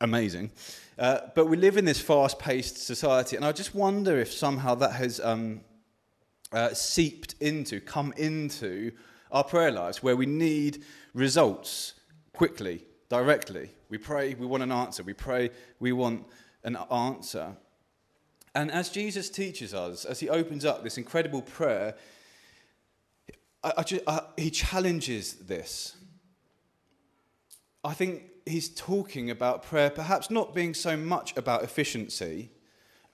amazing. 0.00 0.50
Uh, 0.98 1.20
but 1.34 1.46
we 1.46 1.56
live 1.56 1.76
in 1.76 1.84
this 1.84 2.00
fast 2.00 2.38
paced 2.38 2.78
society, 2.78 3.36
and 3.36 3.44
I 3.44 3.52
just 3.52 3.74
wonder 3.74 4.18
if 4.18 4.32
somehow 4.32 4.74
that 4.76 4.92
has 4.92 5.20
um, 5.20 5.60
uh, 6.52 6.74
seeped 6.74 7.34
into, 7.40 7.80
come 7.80 8.12
into 8.16 8.92
our 9.30 9.44
prayer 9.44 9.70
lives 9.70 10.02
where 10.02 10.16
we 10.16 10.26
need 10.26 10.82
results 11.14 11.94
quickly, 12.32 12.84
directly. 13.08 13.70
We 13.88 13.98
pray, 13.98 14.34
we 14.34 14.46
want 14.46 14.62
an 14.62 14.72
answer. 14.72 15.02
We 15.02 15.12
pray, 15.12 15.50
we 15.78 15.92
want 15.92 16.26
an 16.64 16.76
answer. 16.90 17.56
And 18.54 18.70
as 18.70 18.90
Jesus 18.90 19.30
teaches 19.30 19.74
us, 19.74 20.04
as 20.04 20.20
he 20.20 20.28
opens 20.28 20.64
up 20.64 20.82
this 20.82 20.98
incredible 20.98 21.42
prayer, 21.42 21.94
I, 23.62 23.72
I 23.78 23.82
just, 23.82 24.02
I, 24.06 24.22
he 24.36 24.50
challenges 24.50 25.34
this. 25.34 25.96
I 27.84 27.94
think 27.94 28.22
he's 28.48 28.68
talking 28.68 29.30
about 29.30 29.62
prayer, 29.62 29.90
perhaps 29.90 30.30
not 30.30 30.54
being 30.54 30.74
so 30.74 30.96
much 30.96 31.36
about 31.36 31.62
efficiency, 31.62 32.50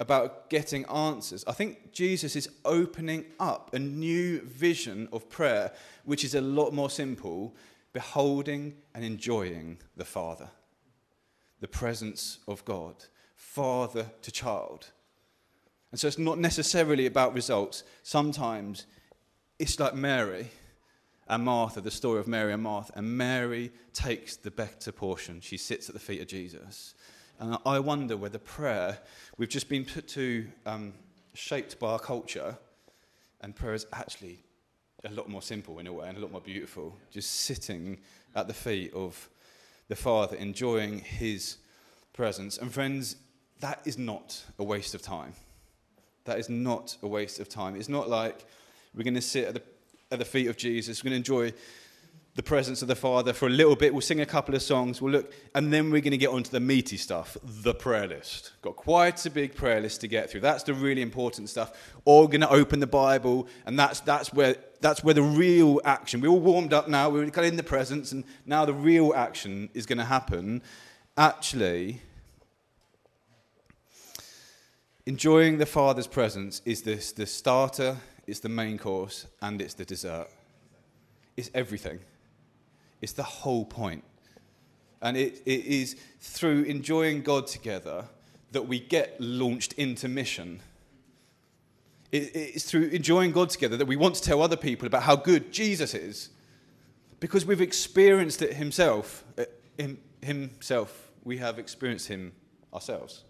about 0.01 0.51
getting 0.51 0.85
answers. 0.87 1.45
I 1.47 1.53
think 1.53 1.93
Jesus 1.93 2.37
is 2.37 2.49
opening 2.65 3.27
up 3.39 3.75
a 3.75 3.79
new 3.79 4.41
vision 4.43 5.09
of 5.13 5.29
prayer, 5.29 5.73
which 6.05 6.25
is 6.25 6.35
a 6.35 6.41
lot 6.41 6.73
more 6.73 6.91
simple 6.91 7.55
beholding 7.93 8.75
and 8.95 9.05
enjoying 9.05 9.79
the 9.97 10.05
Father, 10.05 10.49
the 11.61 11.69
presence 11.69 12.39
of 12.49 12.65
God 12.65 13.05
father 13.55 14.11
to 14.23 14.33
child. 14.33 14.91
And 15.93 16.01
so 16.01 16.09
it's 16.09 16.19
not 16.19 16.39
necessarily 16.39 17.07
about 17.07 17.35
results. 17.35 17.85
Sometimes 18.03 18.87
it's 19.61 19.79
like 19.79 19.95
Mary 19.95 20.51
and 21.29 21.45
Martha, 21.45 21.81
the 21.81 21.91
story 21.91 22.21
of 22.21 22.29
Mary 22.29 22.53
and 22.53 22.63
Martha. 22.63 22.93
And 22.97 23.17
Mary 23.17 23.73
takes 23.93 24.37
the 24.37 24.51
better 24.51 24.93
portion. 24.93 25.41
She 25.41 25.57
sits 25.57 25.89
at 25.89 25.95
the 25.95 26.01
feet 26.01 26.21
of 26.21 26.29
Jesus. 26.29 26.95
And 27.41 27.59
I 27.65 27.81
wonder 27.81 28.17
whether 28.17 28.39
prayer, 28.39 28.99
we've 29.39 29.49
just 29.49 29.69
been 29.69 29.85
put 29.85 30.07
to, 30.09 30.47
um, 30.67 30.95
shaped 31.35 31.79
by 31.79 31.93
our 31.93 31.99
culture, 31.99 32.57
and 33.41 33.57
prayer 33.57 33.75
is 33.75 33.87
actually 33.93 34.39
a 35.05 35.11
lot 35.11 35.29
more 35.29 35.43
simple 35.43 35.79
in 35.79 35.87
a 35.87 35.93
way 35.93 36.09
and 36.09 36.17
a 36.17 36.21
lot 36.21 36.31
more 36.31 36.41
beautiful. 36.41 36.97
Just 37.11 37.31
sitting 37.31 38.01
at 38.35 38.47
the 38.47 38.55
feet 38.55 38.93
of 38.95 39.29
the 39.89 39.97
Father, 39.97 40.37
enjoying 40.37 41.01
His 41.01 41.59
presence. 42.13 42.59
And 42.59 42.73
friends, 42.73 43.17
that 43.61 43.81
is 43.85 43.99
not 43.99 44.43
a 44.59 44.65
waste 44.65 44.95
of 44.95 45.03
time. 45.03 45.35
That 46.25 46.39
is 46.39 46.49
not 46.49 46.97
a 47.03 47.09
waste 47.09 47.41
of 47.41 47.49
time. 47.49 47.77
It's 47.77 47.89
not 47.89 48.09
like 48.09 48.47
we're 48.95 49.05
going 49.05 49.15
to 49.15 49.21
sit 49.21 49.49
at 49.49 49.55
the, 49.55 49.63
at 50.11 50.19
the 50.19 50.25
feet 50.25 50.49
of 50.49 50.57
Jesus, 50.57 51.03
we're 51.03 51.11
going 51.11 51.23
to 51.23 51.33
enjoy 51.33 51.55
the 52.37 52.43
presence 52.43 52.83
of 52.83 52.89
the 52.89 52.97
Father 52.97 53.33
for 53.33 53.47
a 53.47 53.51
little 53.51 53.77
bit. 53.77 53.93
We'll 53.93 54.01
sing 54.01 54.21
a 54.21 54.27
couple 54.27 54.55
of 54.55 54.63
songs. 54.63 55.01
We'll 55.01 55.13
look, 55.13 55.33
and 55.55 55.73
then 55.73 55.91
we're 55.91 56.01
going 56.01 56.13
to 56.13 56.19
get 56.19 56.31
onto 56.31 56.51
the 56.51 56.61
meaty 56.61 56.97
stuff, 56.97 57.37
the 57.45 57.75
prayer 57.75 58.09
list. 58.09 58.53
Got 58.61 58.77
quite 58.77 59.25
a 59.25 59.31
big 59.31 59.55
prayer 59.55 59.81
list 59.81 60.01
to 60.01 60.09
get 60.09 60.31
through. 60.31 60.41
That's 60.41 60.65
the 60.65 60.75
really 60.75 61.03
important 61.03 61.49
stuff. 61.49 61.73
We're 62.05 62.27
going 62.27 62.41
to 62.41 62.51
open 62.51 62.81
the 62.81 62.89
Bible, 62.89 63.47
and 63.67 63.79
that's 63.79 64.01
that's 64.01 64.33
where 64.33 64.57
that's 64.81 65.05
where 65.05 65.15
the 65.15 65.23
real 65.23 65.81
action. 65.85 66.21
We're 66.21 66.29
all 66.29 66.41
warmed 66.41 66.73
up 66.73 66.89
now. 66.89 67.09
We're 67.09 67.31
kind 67.31 67.47
of 67.47 67.53
in 67.53 67.57
the 67.57 67.63
presence, 67.63 68.11
and 68.11 68.25
now 68.47 68.65
the 68.65 68.75
real 68.75 69.15
action 69.15 69.69
is 69.75 69.87
going 69.87 69.99
to 69.99 70.05
happen. 70.05 70.63
Actually, 71.17 72.01
Enjoying 75.07 75.59
the 75.59 75.67
Father's 75.67 76.07
presence 76.07 76.63
is 76.65 76.81
this, 76.81 77.13
the 77.13 77.27
starter, 77.27 77.99
it's 78.27 78.41
the 78.41 78.49
main 78.49 78.79
course, 78.79 79.27
and 79.43 79.61
it's 79.61 79.75
the 79.75 79.85
dessert. 79.85 80.29
It's 81.37 81.51
everything. 81.55 82.01
It's 83.01 83.13
the 83.13 83.23
whole 83.23 83.65
point. 83.65 84.05
And 85.03 85.17
it, 85.17 85.43
it 85.45 85.65
is 85.67 85.97
through 86.21 86.63
enjoying 86.63 87.23
God 87.23 87.47
together 87.47 88.07
that 88.53 88.63
we 88.63 88.81
get 88.81 89.21
launched 89.21 89.75
into 89.75 90.09
mission. 90.09 90.61
It, 92.13 92.31
it's 92.35 92.65
through 92.65 92.89
enjoying 92.89 93.33
God 93.33 93.51
together 93.51 93.77
that 93.77 93.87
we 93.87 93.97
want 93.97 94.15
to 94.15 94.23
tell 94.23 94.41
other 94.41 94.57
people 94.57 94.87
about 94.87 95.03
how 95.03 95.17
good 95.17 95.53
Jesus 95.53 95.93
is. 95.93 96.31
Because 97.21 97.45
we've 97.45 97.61
experienced 97.61 98.43
it 98.43 98.55
himself. 98.55 99.25
Eh, 99.37 99.45
In 99.79 99.99
himself, 100.23 101.11
we 101.25 101.39
have 101.39 101.59
experienced 101.59 102.09
him 102.09 102.33
ourselves. 102.73 103.25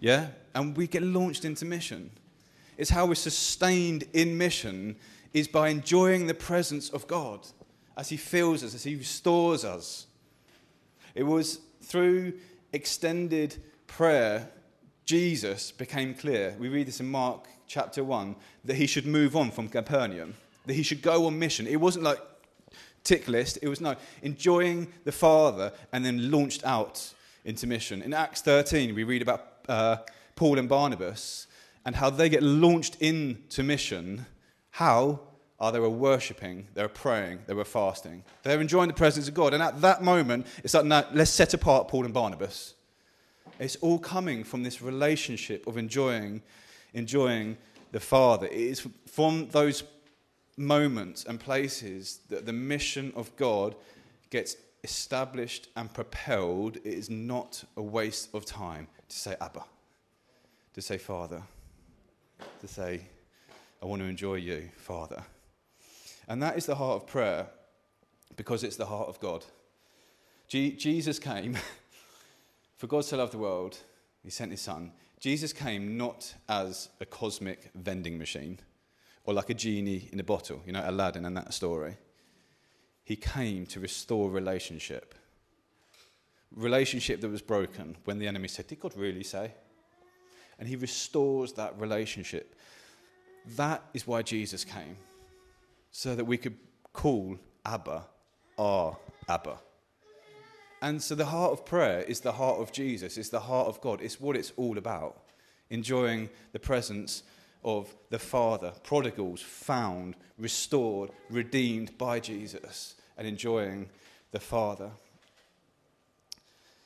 Yeah? 0.00 0.28
And 0.54 0.76
we 0.76 0.86
get 0.86 1.02
launched 1.02 1.44
into 1.44 1.64
mission. 1.64 2.10
It's 2.76 2.90
how 2.90 3.06
we're 3.06 3.14
sustained 3.14 4.04
in 4.12 4.36
mission 4.36 4.96
is 5.32 5.48
by 5.48 5.68
enjoying 5.68 6.26
the 6.26 6.34
presence 6.34 6.90
of 6.90 7.06
God 7.06 7.46
as 7.96 8.08
he 8.08 8.16
fills 8.16 8.62
us, 8.62 8.74
as 8.74 8.84
he 8.84 8.94
restores 8.96 9.64
us. 9.64 10.06
It 11.14 11.22
was 11.22 11.60
through 11.82 12.34
extended 12.72 13.56
prayer, 13.86 14.50
Jesus 15.04 15.72
became 15.72 16.14
clear. 16.14 16.54
We 16.58 16.68
read 16.68 16.88
this 16.88 17.00
in 17.00 17.10
Mark 17.10 17.46
chapter 17.66 18.04
1 18.04 18.36
that 18.64 18.76
he 18.76 18.86
should 18.86 19.06
move 19.06 19.36
on 19.36 19.50
from 19.50 19.68
Capernaum, 19.68 20.34
that 20.66 20.74
he 20.74 20.82
should 20.82 21.00
go 21.00 21.26
on 21.26 21.38
mission. 21.38 21.66
It 21.66 21.80
wasn't 21.80 22.04
like 22.04 22.18
tick 23.04 23.28
list, 23.28 23.58
it 23.62 23.68
was 23.68 23.80
no, 23.80 23.94
enjoying 24.22 24.92
the 25.04 25.12
Father 25.12 25.72
and 25.92 26.04
then 26.04 26.30
launched 26.30 26.64
out 26.64 27.14
into 27.44 27.66
mission. 27.66 28.02
In 28.02 28.12
Acts 28.12 28.42
13, 28.42 28.94
we 28.94 29.04
read 29.04 29.22
about 29.22 29.46
uh, 29.68 29.96
Paul 30.34 30.58
and 30.58 30.68
Barnabas 30.68 31.46
and 31.86 31.96
how 31.96 32.10
they 32.10 32.28
get 32.28 32.42
launched 32.42 32.96
into 33.00 33.62
mission. 33.62 34.26
How? 34.72 35.20
are 35.58 35.72
they 35.72 35.80
were 35.80 35.88
worshipping, 35.88 36.68
they 36.74 36.82
were 36.82 36.88
praying, 36.88 37.38
they 37.46 37.54
were 37.54 37.64
fasting. 37.64 38.22
They 38.42 38.54
were 38.54 38.60
enjoying 38.60 38.88
the 38.88 38.94
presence 38.94 39.26
of 39.28 39.34
God. 39.34 39.54
And 39.54 39.62
at 39.62 39.80
that 39.80 40.02
moment, 40.02 40.46
it's 40.62 40.74
like, 40.74 41.06
let's 41.12 41.30
set 41.30 41.54
apart 41.54 41.88
Paul 41.88 42.04
and 42.04 42.12
Barnabas. 42.12 42.74
It's 43.58 43.76
all 43.76 43.98
coming 43.98 44.44
from 44.44 44.62
this 44.62 44.82
relationship 44.82 45.66
of 45.66 45.78
enjoying, 45.78 46.42
enjoying 46.92 47.56
the 47.92 48.00
Father. 48.00 48.46
It 48.46 48.52
is 48.52 48.86
from 49.06 49.48
those 49.48 49.84
moments 50.58 51.24
and 51.24 51.40
places 51.40 52.20
that 52.28 52.44
the 52.44 52.52
mission 52.52 53.12
of 53.16 53.34
God 53.36 53.74
gets 54.28 54.56
established 54.84 55.68
and 55.74 55.92
propelled. 55.92 56.76
It 56.76 56.84
is 56.84 57.08
not 57.08 57.64
a 57.78 57.82
waste 57.82 58.34
of 58.34 58.44
time 58.44 58.88
to 59.08 59.16
say 59.16 59.36
Abba, 59.40 59.64
to 60.74 60.82
say 60.82 60.98
Father, 60.98 61.42
to 62.60 62.68
say, 62.68 63.02
I 63.82 63.86
want 63.86 64.02
to 64.02 64.08
enjoy 64.08 64.36
you, 64.36 64.68
Father. 64.76 65.22
And 66.28 66.42
that 66.42 66.56
is 66.56 66.66
the 66.66 66.74
heart 66.74 67.02
of 67.02 67.06
prayer 67.06 67.46
because 68.36 68.64
it's 68.64 68.76
the 68.76 68.86
heart 68.86 69.08
of 69.08 69.20
God. 69.20 69.44
G- 70.48 70.72
Jesus 70.72 71.18
came, 71.18 71.56
for 72.76 72.86
God 72.86 73.04
so 73.04 73.16
loved 73.16 73.32
the 73.32 73.38
world, 73.38 73.78
he 74.22 74.30
sent 74.30 74.50
his 74.50 74.60
son. 74.60 74.92
Jesus 75.20 75.52
came 75.52 75.96
not 75.96 76.34
as 76.48 76.88
a 77.00 77.06
cosmic 77.06 77.70
vending 77.74 78.18
machine 78.18 78.58
or 79.24 79.34
like 79.34 79.50
a 79.50 79.54
genie 79.54 80.08
in 80.12 80.20
a 80.20 80.24
bottle, 80.24 80.62
you 80.66 80.72
know, 80.72 80.82
Aladdin 80.84 81.24
and 81.24 81.36
that 81.36 81.54
story. 81.54 81.96
He 83.04 83.16
came 83.16 83.66
to 83.66 83.80
restore 83.80 84.30
relationship. 84.30 85.14
Relationship 86.54 87.20
that 87.20 87.28
was 87.28 87.42
broken 87.42 87.96
when 88.04 88.18
the 88.18 88.26
enemy 88.26 88.48
said, 88.48 88.66
Did 88.66 88.80
God 88.80 88.96
really 88.96 89.24
say? 89.24 89.52
And 90.58 90.68
he 90.68 90.76
restores 90.76 91.52
that 91.54 91.78
relationship. 91.78 92.54
That 93.56 93.82
is 93.94 94.06
why 94.06 94.22
Jesus 94.22 94.64
came 94.64 94.96
so 95.90 96.14
that 96.14 96.24
we 96.24 96.36
could 96.36 96.56
call 96.92 97.38
Abba 97.64 98.04
our 98.58 98.96
Abba. 99.28 99.58
And 100.82 101.02
so 101.02 101.14
the 101.14 101.26
heart 101.26 101.52
of 101.52 101.64
prayer 101.64 102.00
is 102.02 102.20
the 102.20 102.32
heart 102.32 102.60
of 102.60 102.70
Jesus, 102.70 103.16
it's 103.16 103.30
the 103.30 103.40
heart 103.40 103.66
of 103.66 103.80
God, 103.80 104.00
it's 104.02 104.20
what 104.20 104.36
it's 104.36 104.52
all 104.56 104.78
about. 104.78 105.22
Enjoying 105.70 106.28
the 106.52 106.58
presence 106.58 107.22
of 107.64 107.94
the 108.10 108.18
Father, 108.18 108.72
prodigals 108.82 109.40
found, 109.40 110.14
restored, 110.38 111.10
redeemed 111.30 111.96
by 111.98 112.20
Jesus, 112.20 112.94
and 113.16 113.26
enjoying 113.26 113.88
the 114.30 114.38
Father. 114.38 114.90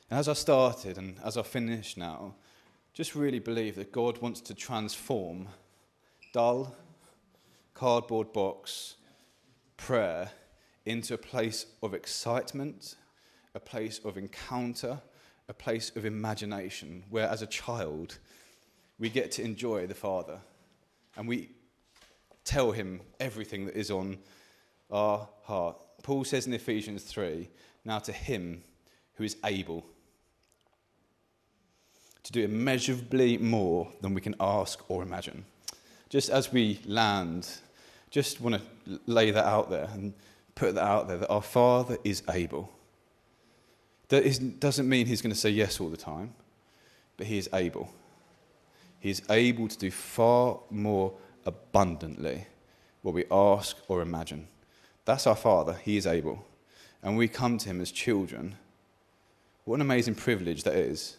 And 0.09 0.19
as 0.19 0.27
I 0.27 0.33
started 0.33 0.97
and 0.97 1.17
as 1.23 1.37
I 1.37 1.43
finish 1.43 1.95
now, 1.97 2.33
just 2.93 3.15
really 3.15 3.39
believe 3.39 3.75
that 3.75 3.91
God 3.91 4.21
wants 4.21 4.41
to 4.41 4.53
transform 4.53 5.47
dull, 6.33 6.75
cardboard 7.73 8.33
box 8.33 8.95
prayer 9.77 10.29
into 10.85 11.13
a 11.13 11.17
place 11.17 11.65
of 11.81 11.93
excitement, 11.93 12.95
a 13.55 13.59
place 13.59 13.99
of 14.03 14.17
encounter, 14.17 15.01
a 15.47 15.53
place 15.53 15.91
of 15.95 16.05
imagination, 16.05 17.03
where 17.09 17.29
as 17.29 17.41
a 17.41 17.47
child 17.47 18.17
we 18.99 19.09
get 19.09 19.31
to 19.31 19.41
enjoy 19.41 19.87
the 19.87 19.95
Father 19.95 20.39
and 21.15 21.27
we 21.27 21.49
tell 22.43 22.71
him 22.71 23.01
everything 23.19 23.65
that 23.65 23.75
is 23.75 23.89
on 23.89 24.17
our 24.89 25.27
heart. 25.43 25.77
Paul 26.03 26.23
says 26.23 26.45
in 26.45 26.53
Ephesians 26.53 27.03
3 27.03 27.49
now 27.85 27.99
to 27.99 28.11
him 28.11 28.63
who 29.13 29.23
is 29.23 29.37
able 29.45 29.85
to 32.23 32.31
do 32.31 32.43
immeasurably 32.43 33.37
more 33.37 33.91
than 34.01 34.13
we 34.13 34.21
can 34.21 34.35
ask 34.39 34.83
or 34.89 35.03
imagine. 35.03 35.45
Just 36.09 36.29
as 36.29 36.51
we 36.51 36.79
land 36.85 37.47
just 38.11 38.41
want 38.41 38.55
to 38.55 38.99
lay 39.07 39.31
that 39.31 39.45
out 39.45 39.69
there 39.69 39.89
and 39.93 40.13
put 40.53 40.75
that 40.75 40.83
out 40.83 41.07
there 41.07 41.17
that 41.17 41.29
our 41.29 41.41
Father 41.41 41.97
is 42.03 42.21
able. 42.29 42.69
That 44.09 44.23
is, 44.23 44.37
doesn't 44.37 44.87
mean 44.87 45.05
He's 45.05 45.21
going 45.21 45.33
to 45.33 45.39
say 45.39 45.49
yes 45.49 45.79
all 45.79 45.87
the 45.87 45.97
time, 45.97 46.35
but 47.15 47.25
He 47.25 47.37
is 47.37 47.49
able. 47.53 47.89
He 48.99 49.09
is 49.09 49.23
able 49.29 49.69
to 49.69 49.77
do 49.77 49.89
far 49.89 50.59
more 50.69 51.13
abundantly 51.45 52.45
what 53.01 53.15
we 53.15 53.23
ask 53.31 53.77
or 53.87 54.01
imagine. 54.01 54.47
That's 55.05 55.25
our 55.25 55.35
Father. 55.35 55.79
He 55.81 55.97
is 55.97 56.05
able. 56.05 56.45
And 57.01 57.17
we 57.17 57.27
come 57.29 57.57
to 57.57 57.69
Him 57.69 57.81
as 57.81 57.91
children. 57.91 58.57
What 59.63 59.75
an 59.75 59.81
amazing 59.81 60.15
privilege 60.15 60.63
that 60.63 60.75
is. 60.75 61.15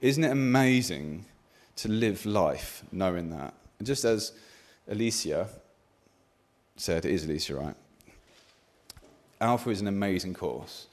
Isn't 0.00 0.24
it 0.24 0.30
amazing 0.30 1.26
to 1.76 1.88
live 1.88 2.24
life 2.24 2.82
knowing 2.90 3.30
that? 3.30 3.54
And 3.78 3.86
just 3.86 4.04
as 4.04 4.32
Alicia 4.88 5.48
said, 6.76 7.04
it 7.04 7.12
is 7.12 7.26
Lisa, 7.26 7.54
right? 7.54 7.74
Alpha 9.40 9.70
is 9.70 9.80
an 9.80 9.86
amazing 9.86 10.34
course. 10.34 10.86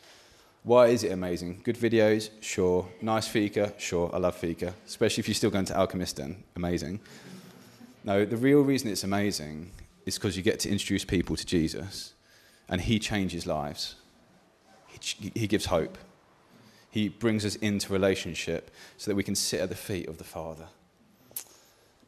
Why 0.64 0.88
is 0.88 1.04
it 1.04 1.12
amazing? 1.12 1.62
Good 1.64 1.78
videos, 1.78 2.30
sure. 2.42 2.88
Nice 3.02 3.28
fika, 3.28 3.74
sure. 3.78 4.10
I 4.14 4.18
love 4.18 4.36
fika, 4.36 4.74
especially 4.86 5.22
if 5.22 5.28
you're 5.30 5.36
still 5.36 5.50
going 5.50 5.66
to 5.66 5.74
Alchemisten, 5.74 6.36
amazing. 6.56 7.00
No, 8.04 8.26
the 8.26 8.38
real 8.38 8.62
reason 8.62 8.90
it's 8.90 9.04
amazing 9.04 9.72
is 10.06 10.18
because 10.18 10.36
you 10.36 10.44
get 10.44 10.60
to 10.62 10.70
introduce 10.70 11.06
people 11.06 11.36
to 11.36 11.46
Jesus 11.46 12.14
and 12.70 12.82
he 12.82 13.00
changes 13.00 13.46
lives. 13.46 13.96
He, 14.88 15.32
he 15.36 15.48
gives 15.48 15.66
hope. 15.66 15.98
He 16.90 17.10
brings 17.10 17.46
us 17.46 17.56
into 17.58 17.94
relationship 17.94 18.72
so 18.98 19.12
that 19.12 19.16
we 19.16 19.24
can 19.24 19.36
sit 19.36 19.60
at 19.60 19.70
the 19.70 19.76
feet 19.76 20.08
of 20.08 20.18
the 20.18 20.24
Father. 20.24 20.68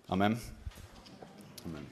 Amen. 0.09 0.39
Amen. 1.65 1.85